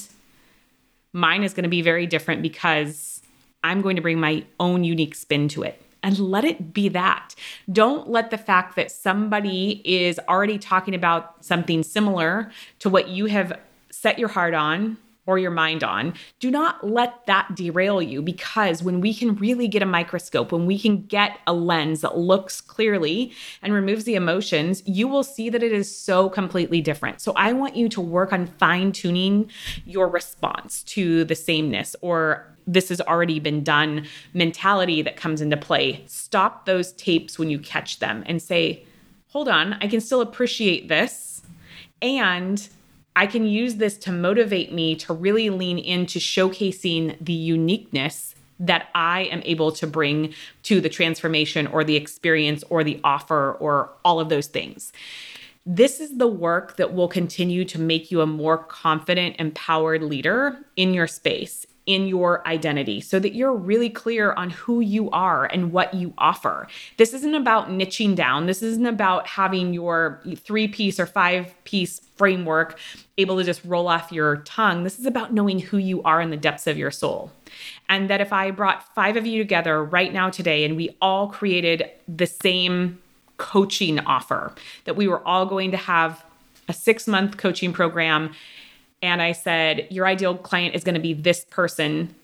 mine 1.12 1.44
is 1.44 1.54
going 1.54 1.62
to 1.62 1.70
be 1.70 1.82
very 1.82 2.06
different 2.06 2.42
because 2.42 3.22
I'm 3.62 3.80
going 3.80 3.96
to 3.96 4.02
bring 4.02 4.18
my 4.18 4.44
own 4.58 4.82
unique 4.82 5.14
spin 5.14 5.48
to 5.48 5.62
it. 5.62 5.80
And 6.02 6.18
let 6.18 6.44
it 6.44 6.72
be 6.72 6.88
that. 6.88 7.34
Don't 7.70 8.08
let 8.08 8.30
the 8.30 8.38
fact 8.38 8.76
that 8.76 8.90
somebody 8.90 9.82
is 9.84 10.18
already 10.28 10.58
talking 10.58 10.94
about 10.94 11.44
something 11.44 11.82
similar 11.82 12.50
to 12.78 12.88
what 12.88 13.08
you 13.08 13.26
have 13.26 13.58
set 13.90 14.18
your 14.18 14.28
heart 14.28 14.54
on 14.54 14.96
or 15.30 15.38
your 15.38 15.52
mind 15.52 15.84
on, 15.84 16.12
do 16.40 16.50
not 16.50 16.84
let 16.84 17.24
that 17.26 17.54
derail 17.54 18.02
you 18.02 18.20
because 18.20 18.82
when 18.82 19.00
we 19.00 19.14
can 19.14 19.36
really 19.36 19.68
get 19.68 19.80
a 19.80 19.86
microscope, 19.86 20.50
when 20.50 20.66
we 20.66 20.76
can 20.76 21.02
get 21.02 21.38
a 21.46 21.52
lens 21.52 22.00
that 22.00 22.18
looks 22.18 22.60
clearly 22.60 23.32
and 23.62 23.72
removes 23.72 24.02
the 24.02 24.16
emotions, 24.16 24.82
you 24.86 25.06
will 25.06 25.22
see 25.22 25.48
that 25.48 25.62
it 25.62 25.70
is 25.70 25.96
so 25.96 26.28
completely 26.28 26.80
different. 26.80 27.20
So 27.20 27.32
I 27.36 27.52
want 27.52 27.76
you 27.76 27.88
to 27.90 28.00
work 28.00 28.32
on 28.32 28.48
fine 28.58 28.90
tuning 28.90 29.48
your 29.84 30.08
response 30.08 30.82
to 30.94 31.22
the 31.24 31.36
sameness 31.36 31.94
or 32.00 32.52
this 32.66 32.88
has 32.88 33.00
already 33.00 33.38
been 33.38 33.62
done 33.62 34.06
mentality 34.34 35.00
that 35.02 35.16
comes 35.16 35.40
into 35.40 35.56
play. 35.56 36.02
Stop 36.08 36.66
those 36.66 36.92
tapes 36.94 37.38
when 37.38 37.50
you 37.50 37.60
catch 37.60 38.00
them 38.00 38.24
and 38.26 38.42
say, 38.42 38.84
hold 39.28 39.48
on, 39.48 39.74
I 39.74 39.86
can 39.86 40.00
still 40.00 40.22
appreciate 40.22 40.88
this. 40.88 41.42
And 42.02 42.68
I 43.16 43.26
can 43.26 43.46
use 43.46 43.76
this 43.76 43.98
to 43.98 44.12
motivate 44.12 44.72
me 44.72 44.94
to 44.96 45.12
really 45.12 45.50
lean 45.50 45.78
into 45.78 46.18
showcasing 46.18 47.16
the 47.20 47.32
uniqueness 47.32 48.34
that 48.60 48.88
I 48.94 49.22
am 49.22 49.42
able 49.44 49.72
to 49.72 49.86
bring 49.86 50.34
to 50.64 50.80
the 50.80 50.88
transformation 50.88 51.66
or 51.66 51.82
the 51.82 51.96
experience 51.96 52.62
or 52.68 52.84
the 52.84 53.00
offer 53.02 53.52
or 53.54 53.90
all 54.04 54.20
of 54.20 54.28
those 54.28 54.46
things. 54.46 54.92
This 55.66 56.00
is 56.00 56.18
the 56.18 56.28
work 56.28 56.76
that 56.76 56.94
will 56.94 57.08
continue 57.08 57.64
to 57.66 57.78
make 57.78 58.10
you 58.10 58.20
a 58.20 58.26
more 58.26 58.58
confident, 58.58 59.36
empowered 59.38 60.02
leader 60.02 60.58
in 60.76 60.94
your 60.94 61.06
space 61.06 61.66
in 61.90 62.06
your 62.06 62.46
identity 62.46 63.00
so 63.00 63.18
that 63.18 63.34
you're 63.34 63.52
really 63.52 63.90
clear 63.90 64.32
on 64.34 64.50
who 64.50 64.78
you 64.78 65.10
are 65.10 65.46
and 65.46 65.72
what 65.72 65.92
you 65.92 66.14
offer. 66.18 66.68
This 66.98 67.12
isn't 67.12 67.34
about 67.34 67.68
niching 67.68 68.14
down. 68.14 68.46
This 68.46 68.62
isn't 68.62 68.86
about 68.86 69.26
having 69.26 69.74
your 69.74 70.22
three 70.36 70.68
piece 70.68 71.00
or 71.00 71.06
five 71.06 71.52
piece 71.64 72.00
framework 72.14 72.78
able 73.18 73.36
to 73.38 73.42
just 73.42 73.64
roll 73.64 73.88
off 73.88 74.12
your 74.12 74.36
tongue. 74.38 74.84
This 74.84 75.00
is 75.00 75.06
about 75.06 75.34
knowing 75.34 75.58
who 75.58 75.78
you 75.78 76.00
are 76.04 76.20
in 76.20 76.30
the 76.30 76.36
depths 76.36 76.68
of 76.68 76.78
your 76.78 76.92
soul. 76.92 77.32
And 77.88 78.08
that 78.08 78.20
if 78.20 78.32
I 78.32 78.52
brought 78.52 78.94
five 78.94 79.16
of 79.16 79.26
you 79.26 79.42
together 79.42 79.82
right 79.82 80.12
now 80.12 80.30
today 80.30 80.64
and 80.64 80.76
we 80.76 80.96
all 81.02 81.26
created 81.26 81.90
the 82.06 82.26
same 82.26 83.00
coaching 83.36 83.98
offer, 83.98 84.54
that 84.84 84.94
we 84.94 85.08
were 85.08 85.26
all 85.26 85.44
going 85.44 85.72
to 85.72 85.76
have 85.76 86.24
a 86.68 86.72
six 86.72 87.08
month 87.08 87.36
coaching 87.36 87.72
program 87.72 88.32
and 89.02 89.22
I 89.22 89.32
said, 89.32 89.86
Your 89.90 90.06
ideal 90.06 90.36
client 90.36 90.74
is 90.74 90.84
going 90.84 90.94
to 90.94 91.00
be 91.00 91.14
this 91.14 91.44
person, 91.50 92.14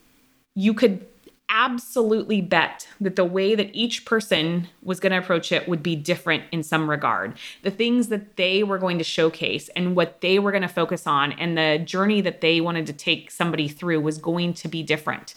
you 0.55 0.73
could 0.73 1.05
absolutely 1.49 2.41
bet 2.41 2.87
that 2.99 3.15
the 3.15 3.23
way 3.23 3.55
that 3.55 3.69
each 3.73 4.05
person 4.05 4.67
was 4.83 4.99
going 4.99 5.11
to 5.11 5.17
approach 5.17 5.51
it 5.51 5.67
would 5.67 5.81
be 5.81 5.95
different 5.95 6.43
in 6.51 6.61
some 6.61 6.89
regard. 6.89 7.37
The 7.63 7.71
things 7.71 8.09
that 8.09 8.35
they 8.35 8.63
were 8.63 8.77
going 8.77 8.97
to 8.97 9.03
showcase 9.03 9.69
and 9.69 9.95
what 9.95 10.19
they 10.21 10.39
were 10.39 10.51
going 10.51 10.63
to 10.63 10.67
focus 10.67 11.07
on 11.07 11.31
and 11.33 11.57
the 11.57 11.81
journey 11.83 12.21
that 12.21 12.41
they 12.41 12.59
wanted 12.59 12.85
to 12.87 12.93
take 12.93 13.31
somebody 13.31 13.67
through 13.67 14.01
was 14.01 14.17
going 14.17 14.53
to 14.55 14.67
be 14.67 14.83
different. 14.83 15.35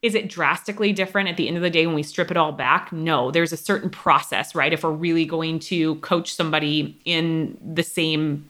Is 0.00 0.14
it 0.14 0.28
drastically 0.28 0.94
different 0.94 1.28
at 1.28 1.36
the 1.36 1.46
end 1.46 1.58
of 1.58 1.62
the 1.62 1.68
day 1.68 1.86
when 1.86 1.94
we 1.94 2.02
strip 2.02 2.30
it 2.30 2.38
all 2.38 2.52
back? 2.52 2.90
No, 2.90 3.30
there's 3.30 3.52
a 3.52 3.58
certain 3.58 3.90
process, 3.90 4.54
right? 4.54 4.72
If 4.72 4.82
we're 4.82 4.90
really 4.92 5.26
going 5.26 5.58
to 5.60 5.96
coach 5.96 6.34
somebody 6.34 6.98
in 7.04 7.58
the 7.62 7.82
same 7.82 8.48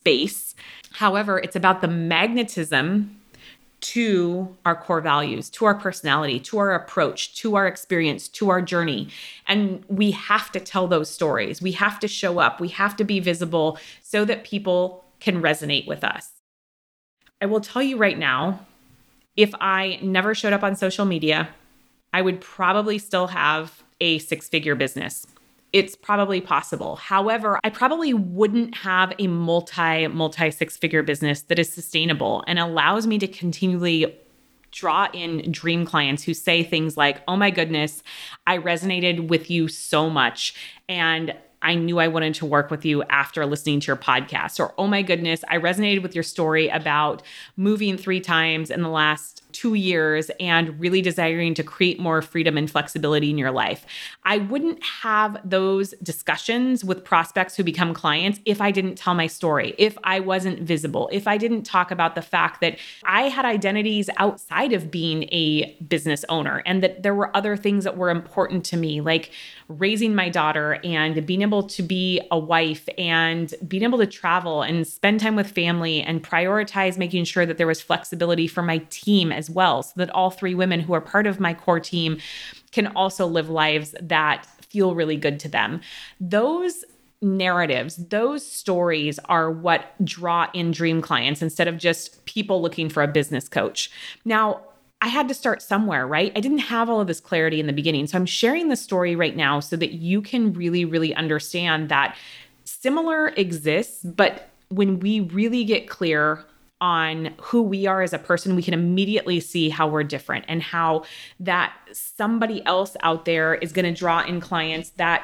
space 0.00 0.54
However, 0.92 1.38
it's 1.38 1.56
about 1.56 1.80
the 1.80 1.88
magnetism 1.88 3.14
to 3.80 4.56
our 4.66 4.74
core 4.74 5.00
values, 5.00 5.48
to 5.50 5.64
our 5.64 5.74
personality, 5.74 6.40
to 6.40 6.58
our 6.58 6.74
approach, 6.74 7.36
to 7.36 7.54
our 7.54 7.68
experience, 7.68 8.26
to 8.26 8.50
our 8.50 8.60
journey. 8.60 9.08
And 9.46 9.84
we 9.86 10.10
have 10.10 10.50
to 10.52 10.60
tell 10.60 10.88
those 10.88 11.08
stories. 11.08 11.62
We 11.62 11.72
have 11.72 12.00
to 12.00 12.08
show 12.08 12.40
up. 12.40 12.60
We 12.60 12.68
have 12.70 12.96
to 12.96 13.04
be 13.04 13.20
visible 13.20 13.78
so 14.02 14.24
that 14.24 14.42
people 14.42 15.04
can 15.20 15.40
resonate 15.40 15.86
with 15.86 16.02
us. 16.02 16.32
I 17.40 17.46
will 17.46 17.60
tell 17.60 17.82
you 17.82 17.96
right 17.96 18.18
now 18.18 18.66
if 19.36 19.54
I 19.60 20.00
never 20.02 20.34
showed 20.34 20.52
up 20.52 20.64
on 20.64 20.74
social 20.74 21.04
media, 21.04 21.50
I 22.12 22.22
would 22.22 22.40
probably 22.40 22.98
still 22.98 23.28
have 23.28 23.84
a 24.00 24.18
six 24.18 24.48
figure 24.48 24.74
business 24.74 25.28
it's 25.72 25.94
probably 25.94 26.40
possible. 26.40 26.96
However, 26.96 27.58
I 27.62 27.70
probably 27.70 28.14
wouldn't 28.14 28.76
have 28.76 29.12
a 29.18 29.26
multi, 29.26 30.06
multi 30.06 30.50
six 30.50 30.76
figure 30.76 31.02
business 31.02 31.42
that 31.42 31.58
is 31.58 31.72
sustainable 31.72 32.42
and 32.46 32.58
allows 32.58 33.06
me 33.06 33.18
to 33.18 33.28
continually 33.28 34.16
draw 34.70 35.08
in 35.12 35.50
dream 35.50 35.84
clients 35.84 36.22
who 36.22 36.34
say 36.34 36.62
things 36.62 36.96
like, 36.96 37.22
Oh 37.28 37.36
my 37.36 37.50
goodness, 37.50 38.02
I 38.46 38.58
resonated 38.58 39.28
with 39.28 39.50
you 39.50 39.68
so 39.68 40.08
much. 40.08 40.54
And 40.88 41.34
I 41.60 41.74
knew 41.74 41.98
I 41.98 42.08
wanted 42.08 42.34
to 42.34 42.46
work 42.46 42.70
with 42.70 42.84
you 42.84 43.02
after 43.04 43.44
listening 43.44 43.80
to 43.80 43.86
your 43.88 43.96
podcast. 43.96 44.60
Or, 44.60 44.74
oh 44.78 44.86
my 44.86 45.02
goodness, 45.02 45.42
I 45.48 45.58
resonated 45.58 46.02
with 46.02 46.14
your 46.14 46.22
story 46.22 46.68
about 46.68 47.22
moving 47.56 47.96
three 47.96 48.20
times 48.20 48.70
in 48.70 48.82
the 48.82 48.88
last 48.88 49.42
two 49.52 49.74
years 49.74 50.30
and 50.40 50.78
really 50.78 51.02
desiring 51.02 51.54
to 51.54 51.62
create 51.62 51.98
more 51.98 52.22
freedom 52.22 52.56
and 52.56 52.70
flexibility 52.70 53.30
in 53.30 53.38
your 53.38 53.50
life. 53.50 53.86
I 54.24 54.38
wouldn't 54.38 54.82
have 54.84 55.38
those 55.44 55.94
discussions 56.02 56.84
with 56.84 57.04
prospects 57.04 57.56
who 57.56 57.64
become 57.64 57.94
clients 57.94 58.40
if 58.44 58.60
I 58.60 58.70
didn't 58.70 58.96
tell 58.96 59.14
my 59.14 59.26
story, 59.26 59.74
if 59.78 59.96
I 60.04 60.20
wasn't 60.20 60.60
visible, 60.60 61.08
if 61.12 61.26
I 61.26 61.38
didn't 61.38 61.62
talk 61.62 61.90
about 61.90 62.14
the 62.14 62.22
fact 62.22 62.60
that 62.60 62.78
I 63.04 63.22
had 63.28 63.44
identities 63.44 64.10
outside 64.16 64.72
of 64.72 64.90
being 64.90 65.24
a 65.32 65.76
business 65.88 66.24
owner 66.28 66.62
and 66.66 66.82
that 66.82 67.02
there 67.02 67.14
were 67.14 67.34
other 67.36 67.56
things 67.56 67.84
that 67.84 67.96
were 67.96 68.10
important 68.10 68.64
to 68.66 68.76
me, 68.76 69.00
like 69.00 69.30
raising 69.68 70.14
my 70.14 70.28
daughter 70.28 70.78
and 70.84 71.26
being 71.26 71.42
able 71.42 71.62
to 71.62 71.82
be 71.82 72.20
a 72.30 72.38
wife 72.38 72.88
and 72.96 73.54
being 73.66 73.82
able 73.82 73.98
to 73.98 74.06
travel 74.06 74.62
and 74.62 74.86
spend 74.86 75.20
time 75.20 75.36
with 75.36 75.50
family 75.50 76.00
and 76.02 76.22
prioritize 76.22 76.96
making 76.96 77.24
sure 77.24 77.44
that 77.44 77.58
there 77.58 77.66
was 77.66 77.80
flexibility 77.80 78.46
for 78.46 78.62
my 78.62 78.78
team 78.90 79.30
as 79.38 79.48
well, 79.48 79.82
so 79.82 79.92
that 79.96 80.10
all 80.10 80.30
three 80.30 80.54
women 80.54 80.80
who 80.80 80.92
are 80.92 81.00
part 81.00 81.26
of 81.26 81.40
my 81.40 81.54
core 81.54 81.80
team 81.80 82.18
can 82.72 82.88
also 82.88 83.26
live 83.26 83.48
lives 83.48 83.94
that 84.02 84.44
feel 84.68 84.94
really 84.94 85.16
good 85.16 85.40
to 85.40 85.48
them. 85.48 85.80
Those 86.20 86.84
narratives, 87.22 87.96
those 87.96 88.46
stories 88.46 89.18
are 89.24 89.50
what 89.50 89.94
draw 90.04 90.48
in 90.52 90.70
dream 90.70 91.00
clients 91.00 91.42
instead 91.42 91.66
of 91.66 91.78
just 91.78 92.24
people 92.26 92.60
looking 92.60 92.88
for 92.88 93.02
a 93.02 93.08
business 93.08 93.48
coach. 93.48 93.90
Now, 94.24 94.60
I 95.00 95.08
had 95.08 95.28
to 95.28 95.34
start 95.34 95.62
somewhere, 95.62 96.06
right? 96.06 96.32
I 96.36 96.40
didn't 96.40 96.58
have 96.58 96.90
all 96.90 97.00
of 97.00 97.06
this 97.06 97.20
clarity 97.20 97.60
in 97.60 97.66
the 97.66 97.72
beginning. 97.72 98.06
So 98.06 98.18
I'm 98.18 98.26
sharing 98.26 98.68
the 98.68 98.76
story 98.76 99.16
right 99.16 99.36
now 99.36 99.60
so 99.60 99.76
that 99.76 99.92
you 99.92 100.20
can 100.20 100.52
really, 100.52 100.84
really 100.84 101.14
understand 101.14 101.88
that 101.88 102.16
similar 102.64 103.28
exists, 103.28 104.02
but 104.04 104.48
when 104.68 105.00
we 105.00 105.20
really 105.20 105.64
get 105.64 105.88
clear 105.88 106.44
on 106.80 107.34
who 107.40 107.62
we 107.62 107.86
are 107.86 108.02
as 108.02 108.12
a 108.12 108.18
person, 108.18 108.54
we 108.56 108.62
can 108.62 108.74
immediately 108.74 109.40
see 109.40 109.68
how 109.68 109.88
we're 109.88 110.04
different 110.04 110.44
and 110.48 110.62
how 110.62 111.04
that 111.40 111.72
somebody 111.92 112.64
else 112.66 112.96
out 113.02 113.24
there 113.24 113.54
is 113.54 113.72
going 113.72 113.84
to 113.84 113.98
draw 113.98 114.22
in 114.22 114.40
clients 114.40 114.90
that 114.90 115.22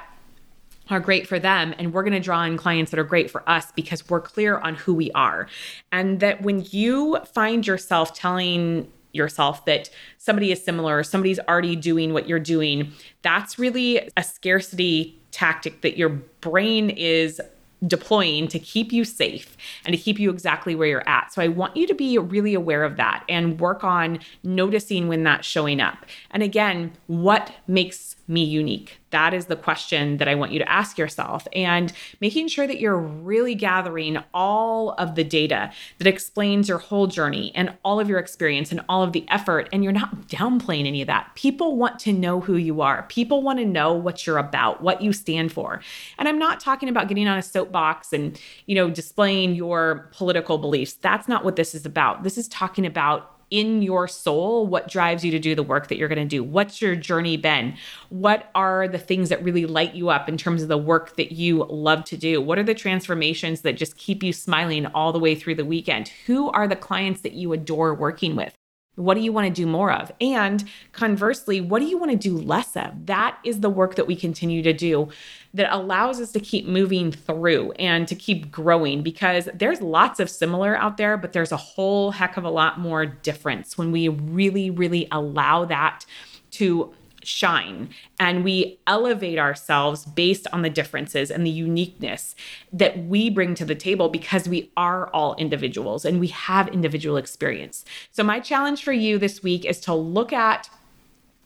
are 0.90 1.00
great 1.00 1.26
for 1.26 1.38
them 1.38 1.74
and 1.78 1.94
we're 1.94 2.02
going 2.02 2.12
to 2.12 2.20
draw 2.20 2.42
in 2.44 2.56
clients 2.56 2.90
that 2.90 3.00
are 3.00 3.04
great 3.04 3.30
for 3.30 3.48
us 3.48 3.72
because 3.72 4.08
we're 4.10 4.20
clear 4.20 4.58
on 4.58 4.74
who 4.74 4.92
we 4.92 5.10
are. 5.12 5.48
And 5.92 6.20
that 6.20 6.42
when 6.42 6.66
you 6.70 7.18
find 7.32 7.66
yourself 7.66 8.14
telling 8.14 8.90
yourself 9.12 9.64
that 9.64 9.88
somebody 10.18 10.50
is 10.50 10.62
similar 10.62 11.04
somebody's 11.04 11.38
already 11.38 11.76
doing 11.76 12.12
what 12.12 12.28
you're 12.28 12.40
doing 12.40 12.92
that's 13.22 13.60
really 13.60 14.10
a 14.16 14.24
scarcity 14.24 15.16
tactic 15.30 15.82
that 15.82 15.96
your 15.96 16.08
brain 16.08 16.90
is 16.90 17.40
deploying 17.86 18.48
to 18.48 18.58
keep 18.58 18.92
you 18.92 19.04
safe 19.04 19.56
and 19.84 19.94
to 19.94 20.00
keep 20.00 20.18
you 20.18 20.30
exactly 20.30 20.74
where 20.74 20.88
you're 20.88 21.08
at. 21.08 21.32
So 21.32 21.42
I 21.42 21.48
want 21.48 21.76
you 21.76 21.86
to 21.86 21.94
be 21.94 22.18
really 22.18 22.54
aware 22.54 22.84
of 22.84 22.96
that 22.96 23.24
and 23.28 23.60
work 23.60 23.84
on 23.84 24.20
noticing 24.42 25.08
when 25.08 25.24
that's 25.24 25.46
showing 25.46 25.80
up. 25.80 26.06
And 26.30 26.42
again, 26.42 26.92
what 27.06 27.52
makes 27.66 28.16
me 28.26 28.42
unique? 28.42 28.98
That 29.10 29.32
is 29.32 29.46
the 29.46 29.56
question 29.56 30.16
that 30.16 30.28
I 30.28 30.34
want 30.34 30.52
you 30.52 30.58
to 30.58 30.68
ask 30.68 30.98
yourself. 30.98 31.46
And 31.54 31.92
making 32.20 32.48
sure 32.48 32.66
that 32.66 32.80
you're 32.80 32.98
really 32.98 33.54
gathering 33.54 34.18
all 34.32 34.92
of 34.92 35.14
the 35.14 35.22
data 35.22 35.70
that 35.98 36.06
explains 36.06 36.68
your 36.68 36.78
whole 36.78 37.06
journey 37.06 37.52
and 37.54 37.74
all 37.84 38.00
of 38.00 38.08
your 38.08 38.18
experience 38.18 38.72
and 38.72 38.80
all 38.88 39.02
of 39.02 39.12
the 39.12 39.24
effort. 39.28 39.68
And 39.72 39.84
you're 39.84 39.92
not 39.92 40.28
downplaying 40.28 40.86
any 40.86 41.00
of 41.00 41.06
that. 41.06 41.30
People 41.34 41.76
want 41.76 41.98
to 42.00 42.12
know 42.12 42.40
who 42.40 42.56
you 42.56 42.80
are, 42.80 43.04
people 43.04 43.42
want 43.42 43.58
to 43.60 43.64
know 43.64 43.92
what 43.92 44.26
you're 44.26 44.38
about, 44.38 44.82
what 44.82 45.00
you 45.00 45.12
stand 45.12 45.52
for. 45.52 45.80
And 46.18 46.28
I'm 46.28 46.38
not 46.38 46.60
talking 46.60 46.88
about 46.88 47.08
getting 47.08 47.28
on 47.28 47.38
a 47.38 47.42
soapbox 47.42 48.12
and, 48.12 48.38
you 48.66 48.74
know, 48.74 48.90
displaying 48.90 49.54
your 49.54 50.08
political 50.12 50.58
beliefs. 50.58 50.94
That's 50.94 51.28
not 51.28 51.44
what 51.44 51.56
this 51.56 51.74
is 51.74 51.86
about. 51.86 52.22
This 52.22 52.36
is 52.38 52.48
talking 52.48 52.86
about 52.86 53.33
in 53.50 53.82
your 53.82 54.08
soul 54.08 54.66
what 54.66 54.88
drives 54.88 55.24
you 55.24 55.30
to 55.30 55.38
do 55.38 55.54
the 55.54 55.62
work 55.62 55.88
that 55.88 55.98
you're 55.98 56.08
going 56.08 56.18
to 56.18 56.24
do. 56.24 56.42
What's 56.42 56.80
your 56.80 56.96
journey 56.96 57.36
been? 57.36 57.76
What 58.08 58.50
are 58.54 58.88
the 58.88 58.98
things 58.98 59.28
that 59.28 59.42
really 59.42 59.66
light 59.66 59.94
you 59.94 60.08
up 60.08 60.28
in 60.28 60.36
terms 60.36 60.62
of 60.62 60.68
the 60.68 60.78
work 60.78 61.16
that 61.16 61.32
you 61.32 61.64
love 61.64 62.04
to 62.06 62.16
do? 62.16 62.40
What 62.40 62.58
are 62.58 62.64
the 62.64 62.74
transformations 62.74 63.62
that 63.62 63.76
just 63.76 63.96
keep 63.96 64.22
you 64.22 64.32
smiling 64.32 64.86
all 64.86 65.12
the 65.12 65.18
way 65.18 65.34
through 65.34 65.56
the 65.56 65.64
weekend? 65.64 66.08
Who 66.26 66.50
are 66.50 66.68
the 66.68 66.76
clients 66.76 67.20
that 67.22 67.32
you 67.32 67.52
adore 67.52 67.94
working 67.94 68.36
with 68.36 68.54
what 68.96 69.14
do 69.14 69.20
you 69.20 69.32
want 69.32 69.46
to 69.46 69.52
do 69.52 69.66
more 69.66 69.92
of? 69.92 70.12
And 70.20 70.64
conversely, 70.92 71.60
what 71.60 71.80
do 71.80 71.86
you 71.86 71.98
want 71.98 72.12
to 72.12 72.16
do 72.16 72.36
less 72.36 72.76
of? 72.76 73.06
That 73.06 73.38
is 73.44 73.60
the 73.60 73.70
work 73.70 73.96
that 73.96 74.06
we 74.06 74.14
continue 74.14 74.62
to 74.62 74.72
do 74.72 75.08
that 75.52 75.72
allows 75.74 76.20
us 76.20 76.32
to 76.32 76.40
keep 76.40 76.66
moving 76.66 77.10
through 77.10 77.72
and 77.72 78.06
to 78.08 78.14
keep 78.14 78.50
growing 78.50 79.02
because 79.02 79.48
there's 79.54 79.80
lots 79.80 80.20
of 80.20 80.30
similar 80.30 80.76
out 80.76 80.96
there, 80.96 81.16
but 81.16 81.32
there's 81.32 81.52
a 81.52 81.56
whole 81.56 82.12
heck 82.12 82.36
of 82.36 82.44
a 82.44 82.50
lot 82.50 82.78
more 82.78 83.06
difference 83.06 83.76
when 83.76 83.90
we 83.92 84.08
really, 84.08 84.70
really 84.70 85.08
allow 85.10 85.64
that 85.64 86.04
to 86.52 86.92
shine 87.26 87.90
and 88.18 88.44
we 88.44 88.78
elevate 88.86 89.38
ourselves 89.38 90.04
based 90.04 90.46
on 90.52 90.62
the 90.62 90.70
differences 90.70 91.30
and 91.30 91.46
the 91.46 91.50
uniqueness 91.50 92.34
that 92.72 93.04
we 93.06 93.30
bring 93.30 93.54
to 93.54 93.64
the 93.64 93.74
table 93.74 94.08
because 94.08 94.48
we 94.48 94.70
are 94.76 95.08
all 95.08 95.34
individuals 95.36 96.04
and 96.04 96.20
we 96.20 96.28
have 96.28 96.68
individual 96.68 97.16
experience. 97.16 97.84
So, 98.12 98.22
my 98.22 98.40
challenge 98.40 98.82
for 98.82 98.92
you 98.92 99.18
this 99.18 99.42
week 99.42 99.64
is 99.64 99.80
to 99.80 99.94
look 99.94 100.32
at 100.32 100.68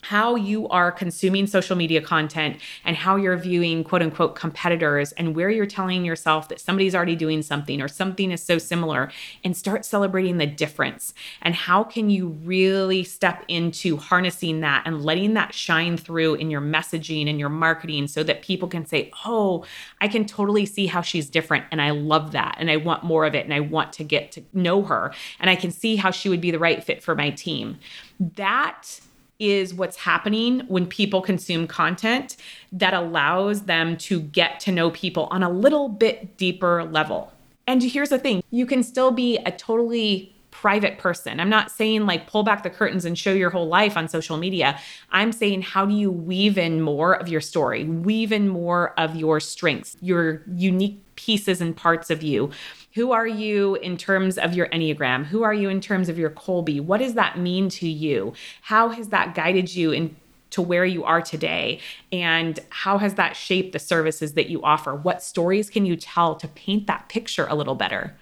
how 0.02 0.36
you 0.36 0.68
are 0.68 0.92
consuming 0.92 1.46
social 1.46 1.76
media 1.76 2.00
content 2.00 2.58
and 2.84 2.96
how 2.96 3.16
you're 3.16 3.36
viewing 3.36 3.84
quote 3.84 4.02
unquote 4.02 4.34
competitors 4.34 5.12
and 5.12 5.34
where 5.34 5.50
you're 5.50 5.66
telling 5.66 6.04
yourself 6.04 6.48
that 6.48 6.60
somebody's 6.60 6.94
already 6.94 7.16
doing 7.16 7.42
something 7.42 7.80
or 7.80 7.88
something 7.88 8.30
is 8.30 8.42
so 8.42 8.58
similar 8.58 9.10
and 9.44 9.56
start 9.56 9.84
celebrating 9.84 10.38
the 10.38 10.46
difference. 10.46 11.14
And 11.42 11.54
how 11.54 11.82
can 11.84 12.10
you 12.10 12.28
really 12.28 13.04
step 13.04 13.44
into 13.48 13.96
harnessing 13.96 14.60
that 14.60 14.82
and 14.86 15.04
letting 15.04 15.34
that 15.34 15.52
shine 15.52 15.96
through 15.96 16.34
in 16.34 16.50
your 16.50 16.60
messaging 16.60 17.28
and 17.28 17.38
your 17.38 17.48
marketing 17.48 18.06
so 18.06 18.22
that 18.22 18.42
people 18.42 18.68
can 18.68 18.86
say, 18.86 19.10
oh, 19.26 19.64
I 20.00 20.08
can 20.08 20.26
totally 20.26 20.66
see 20.66 20.86
how 20.86 21.02
she's 21.02 21.28
different 21.28 21.64
and 21.70 21.82
I 21.82 21.90
love 21.90 22.32
that 22.32 22.56
and 22.58 22.70
I 22.70 22.76
want 22.76 23.04
more 23.04 23.24
of 23.24 23.34
it 23.34 23.44
and 23.44 23.52
I 23.52 23.60
want 23.60 23.92
to 23.94 24.04
get 24.04 24.32
to 24.32 24.44
know 24.52 24.82
her 24.82 25.12
and 25.40 25.50
I 25.50 25.56
can 25.56 25.70
see 25.70 25.96
how 25.96 26.10
she 26.10 26.28
would 26.28 26.40
be 26.40 26.50
the 26.50 26.58
right 26.58 26.82
fit 26.82 27.02
for 27.02 27.14
my 27.14 27.30
team. 27.30 27.78
That 28.20 29.00
is 29.38 29.72
what's 29.72 29.96
happening 29.96 30.60
when 30.68 30.86
people 30.86 31.22
consume 31.22 31.66
content 31.66 32.36
that 32.72 32.94
allows 32.94 33.62
them 33.62 33.96
to 33.96 34.20
get 34.20 34.58
to 34.60 34.72
know 34.72 34.90
people 34.90 35.28
on 35.30 35.42
a 35.42 35.50
little 35.50 35.88
bit 35.88 36.36
deeper 36.36 36.84
level. 36.84 37.32
And 37.66 37.82
here's 37.82 38.08
the 38.08 38.18
thing 38.18 38.42
you 38.50 38.66
can 38.66 38.82
still 38.82 39.10
be 39.10 39.38
a 39.38 39.52
totally 39.52 40.34
private 40.50 40.98
person. 40.98 41.38
I'm 41.38 41.50
not 41.50 41.70
saying 41.70 42.06
like 42.06 42.26
pull 42.26 42.42
back 42.42 42.64
the 42.64 42.70
curtains 42.70 43.04
and 43.04 43.16
show 43.16 43.32
your 43.32 43.50
whole 43.50 43.68
life 43.68 43.96
on 43.96 44.08
social 44.08 44.36
media. 44.36 44.78
I'm 45.12 45.30
saying 45.30 45.62
how 45.62 45.86
do 45.86 45.94
you 45.94 46.10
weave 46.10 46.58
in 46.58 46.80
more 46.80 47.14
of 47.14 47.28
your 47.28 47.40
story, 47.40 47.84
weave 47.84 48.32
in 48.32 48.48
more 48.48 48.92
of 48.98 49.14
your 49.14 49.38
strengths, 49.38 49.96
your 50.00 50.42
unique 50.52 51.00
pieces 51.14 51.60
and 51.60 51.76
parts 51.76 52.10
of 52.10 52.22
you 52.22 52.50
who 52.98 53.12
are 53.12 53.28
you 53.28 53.76
in 53.76 53.96
terms 53.96 54.38
of 54.38 54.54
your 54.54 54.66
Enneagram? 54.70 55.24
Who 55.24 55.44
are 55.44 55.54
you 55.54 55.68
in 55.68 55.80
terms 55.80 56.08
of 56.08 56.18
your 56.18 56.30
Kolbe? 56.30 56.80
What 56.80 56.98
does 56.98 57.14
that 57.14 57.38
mean 57.38 57.68
to 57.68 57.88
you? 57.88 58.32
How 58.60 58.88
has 58.88 59.10
that 59.10 59.36
guided 59.36 59.72
you 59.72 59.92
in 59.92 60.16
to 60.50 60.60
where 60.60 60.84
you 60.84 61.04
are 61.04 61.22
today 61.22 61.78
and 62.10 62.58
how 62.70 62.98
has 62.98 63.14
that 63.14 63.36
shaped 63.36 63.72
the 63.72 63.78
services 63.78 64.32
that 64.32 64.48
you 64.48 64.60
offer 64.64 64.96
what 64.96 65.22
stories 65.22 65.70
can 65.70 65.86
you 65.86 65.94
tell 65.94 66.34
to 66.34 66.48
paint 66.48 66.88
that 66.88 67.08
picture 67.08 67.46
a 67.48 67.54
little 67.54 67.74
better 67.74 68.16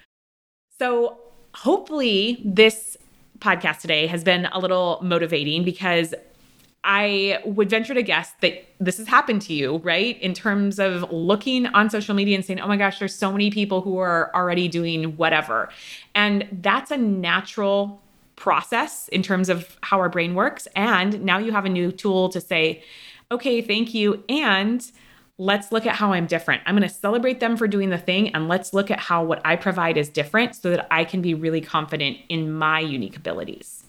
so 0.77 1.17
hopefully 1.55 2.41
this 2.43 2.97
podcast 3.39 3.79
today 3.79 4.05
has 4.07 4.25
been 4.25 4.45
a 4.47 4.59
little 4.59 4.99
motivating 5.01 5.63
because 5.63 6.13
I 6.83 7.39
would 7.43 7.69
venture 7.69 7.93
to 7.93 8.03
guess 8.03 8.31
that 8.41 8.65
this 8.79 8.97
has 8.97 9.07
happened 9.07 9.41
to 9.43 9.53
you, 9.53 9.77
right? 9.77 10.21
In 10.21 10.33
terms 10.33 10.79
of 10.79 11.11
looking 11.11 11.65
on 11.67 11.89
social 11.89 12.15
media 12.15 12.35
and 12.35 12.45
saying, 12.45 12.59
oh 12.59 12.67
my 12.67 12.77
gosh, 12.77 12.99
there's 12.99 13.15
so 13.15 13.31
many 13.31 13.51
people 13.51 13.81
who 13.81 13.97
are 13.97 14.33
already 14.33 14.67
doing 14.67 15.17
whatever. 15.17 15.69
And 16.15 16.47
that's 16.61 16.91
a 16.91 16.97
natural 16.97 18.01
process 18.35 19.07
in 19.09 19.21
terms 19.23 19.49
of 19.49 19.77
how 19.81 19.99
our 19.99 20.09
brain 20.09 20.35
works. 20.35 20.67
And 20.75 21.23
now 21.23 21.39
you 21.39 21.51
have 21.51 21.65
a 21.65 21.69
new 21.69 21.91
tool 21.91 22.29
to 22.29 22.39
say, 22.39 22.83
okay, 23.31 23.61
thank 23.61 23.93
you. 23.93 24.23
And 24.29 24.89
let's 25.37 25.71
look 25.71 25.85
at 25.85 25.95
how 25.95 26.13
I'm 26.13 26.25
different. 26.25 26.63
I'm 26.65 26.75
going 26.75 26.87
to 26.87 26.93
celebrate 26.93 27.39
them 27.39 27.57
for 27.57 27.67
doing 27.67 27.89
the 27.89 27.97
thing 27.97 28.29
and 28.29 28.47
let's 28.47 28.73
look 28.73 28.89
at 28.89 28.99
how 28.99 29.23
what 29.23 29.41
I 29.45 29.55
provide 29.55 29.97
is 29.97 30.09
different 30.09 30.55
so 30.55 30.71
that 30.71 30.87
I 30.89 31.03
can 31.03 31.21
be 31.21 31.33
really 31.33 31.61
confident 31.61 32.17
in 32.29 32.51
my 32.51 32.79
unique 32.79 33.17
abilities. 33.17 33.83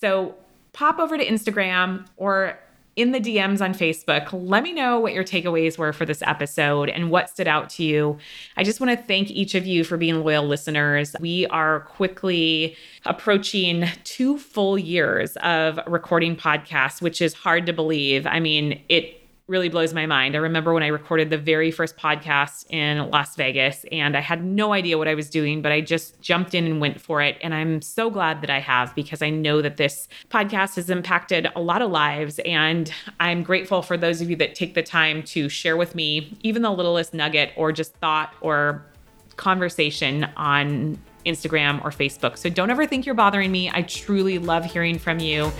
So, 0.00 0.34
pop 0.78 1.00
over 1.00 1.18
to 1.18 1.26
Instagram 1.26 2.06
or 2.16 2.56
in 2.94 3.10
the 3.10 3.18
DMs 3.18 3.60
on 3.60 3.74
Facebook. 3.74 4.28
Let 4.32 4.62
me 4.62 4.72
know 4.72 5.00
what 5.00 5.12
your 5.12 5.24
takeaways 5.24 5.76
were 5.76 5.92
for 5.92 6.04
this 6.04 6.22
episode 6.22 6.88
and 6.88 7.10
what 7.10 7.28
stood 7.28 7.48
out 7.48 7.68
to 7.70 7.84
you. 7.84 8.18
I 8.56 8.62
just 8.62 8.80
want 8.80 8.96
to 8.96 9.04
thank 9.04 9.28
each 9.30 9.56
of 9.56 9.66
you 9.66 9.82
for 9.82 9.96
being 9.96 10.22
loyal 10.22 10.44
listeners. 10.44 11.16
We 11.18 11.46
are 11.46 11.80
quickly 11.80 12.76
approaching 13.06 13.86
two 14.04 14.38
full 14.38 14.78
years 14.78 15.36
of 15.38 15.80
recording 15.88 16.36
podcasts, 16.36 17.02
which 17.02 17.20
is 17.20 17.34
hard 17.34 17.66
to 17.66 17.72
believe. 17.72 18.24
I 18.24 18.38
mean, 18.38 18.80
it 18.88 19.20
really 19.48 19.70
blows 19.70 19.94
my 19.94 20.04
mind. 20.04 20.36
I 20.36 20.38
remember 20.38 20.74
when 20.74 20.82
I 20.82 20.88
recorded 20.88 21.30
the 21.30 21.38
very 21.38 21.70
first 21.70 21.96
podcast 21.96 22.70
in 22.70 23.10
Las 23.10 23.34
Vegas 23.34 23.84
and 23.90 24.16
I 24.16 24.20
had 24.20 24.44
no 24.44 24.74
idea 24.74 24.98
what 24.98 25.08
I 25.08 25.14
was 25.14 25.30
doing, 25.30 25.62
but 25.62 25.72
I 25.72 25.80
just 25.80 26.20
jumped 26.20 26.54
in 26.54 26.66
and 26.66 26.80
went 26.80 27.00
for 27.00 27.22
it. 27.22 27.38
And 27.42 27.54
I'm 27.54 27.80
so 27.80 28.10
glad 28.10 28.42
that 28.42 28.50
I 28.50 28.60
have 28.60 28.94
because 28.94 29.22
I 29.22 29.30
know 29.30 29.62
that 29.62 29.78
this 29.78 30.06
podcast 30.28 30.76
has 30.76 30.90
impacted 30.90 31.48
a 31.56 31.60
lot 31.60 31.80
of 31.80 31.90
lives. 31.90 32.38
And 32.40 32.92
I'm 33.20 33.42
grateful 33.42 33.80
for 33.80 33.96
those 33.96 34.20
of 34.20 34.28
you 34.28 34.36
that 34.36 34.54
take 34.54 34.74
the 34.74 34.82
time 34.82 35.22
to 35.24 35.48
share 35.48 35.78
with 35.78 35.94
me 35.94 36.36
even 36.42 36.60
the 36.60 36.70
littlest 36.70 37.14
nugget 37.14 37.52
or 37.56 37.72
just 37.72 37.94
thought 37.96 38.34
or 38.42 38.84
conversation 39.36 40.24
on 40.36 40.98
Instagram 41.24 41.82
or 41.84 41.90
Facebook. 41.90 42.36
So 42.36 42.50
don't 42.50 42.70
ever 42.70 42.86
think 42.86 43.06
you're 43.06 43.14
bothering 43.14 43.50
me. 43.50 43.70
I 43.72 43.82
truly 43.82 44.38
love 44.38 44.66
hearing 44.66 44.98
from 44.98 45.20
you 45.20 45.50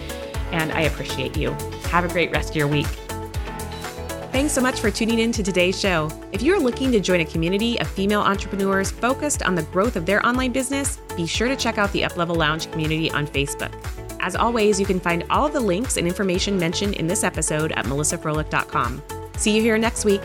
and 0.53 0.73
I 0.73 0.83
appreciate 0.83 1.39
you. 1.39 1.53
Have 1.85 2.05
a 2.05 2.09
great 2.09 2.31
rest 2.33 2.51
of 2.51 2.57
your 2.57 2.69
week. 2.69 2.87
Thanks 4.31 4.53
so 4.53 4.61
much 4.61 4.81
for 4.81 4.91
tuning 4.91 5.19
in 5.19 5.33
to 5.33 5.43
today's 5.43 5.79
show. 5.79 6.11
If 6.33 6.43
you're 6.43 6.61
looking 6.61 6.93
to 6.93 7.01
join 7.01 7.21
a 7.21 7.25
community 7.25 7.81
of 7.81 7.89
female 7.89 8.21
entrepreneurs 8.21 8.91
focused 8.91 9.43
on 9.43 9.55
the 9.55 9.63
growth 9.65 9.97
of 9.97 10.07
their 10.07 10.25
online 10.25 10.53
business, 10.53 10.99
be 11.17 11.27
sure 11.27 11.49
to 11.49 11.57
check 11.57 11.79
out 11.79 11.91
the 11.93 12.03
Uplevel 12.03 12.37
Lounge 12.37 12.71
community 12.71 13.11
on 13.11 13.27
Facebook. 13.27 13.73
As 14.21 14.37
always, 14.37 14.79
you 14.79 14.87
can 14.87 15.01
find 15.01 15.25
all 15.31 15.49
the 15.49 15.61
links 15.61 15.97
and 15.97 16.07
information 16.07 16.59
mentioned 16.59 16.95
in 16.95 17.07
this 17.07 17.25
episode 17.25 17.73
at 17.73 17.87
melissafroehlich.com. 17.87 19.03
See 19.37 19.57
you 19.57 19.63
here 19.63 19.79
next 19.79 20.05
week. 20.05 20.23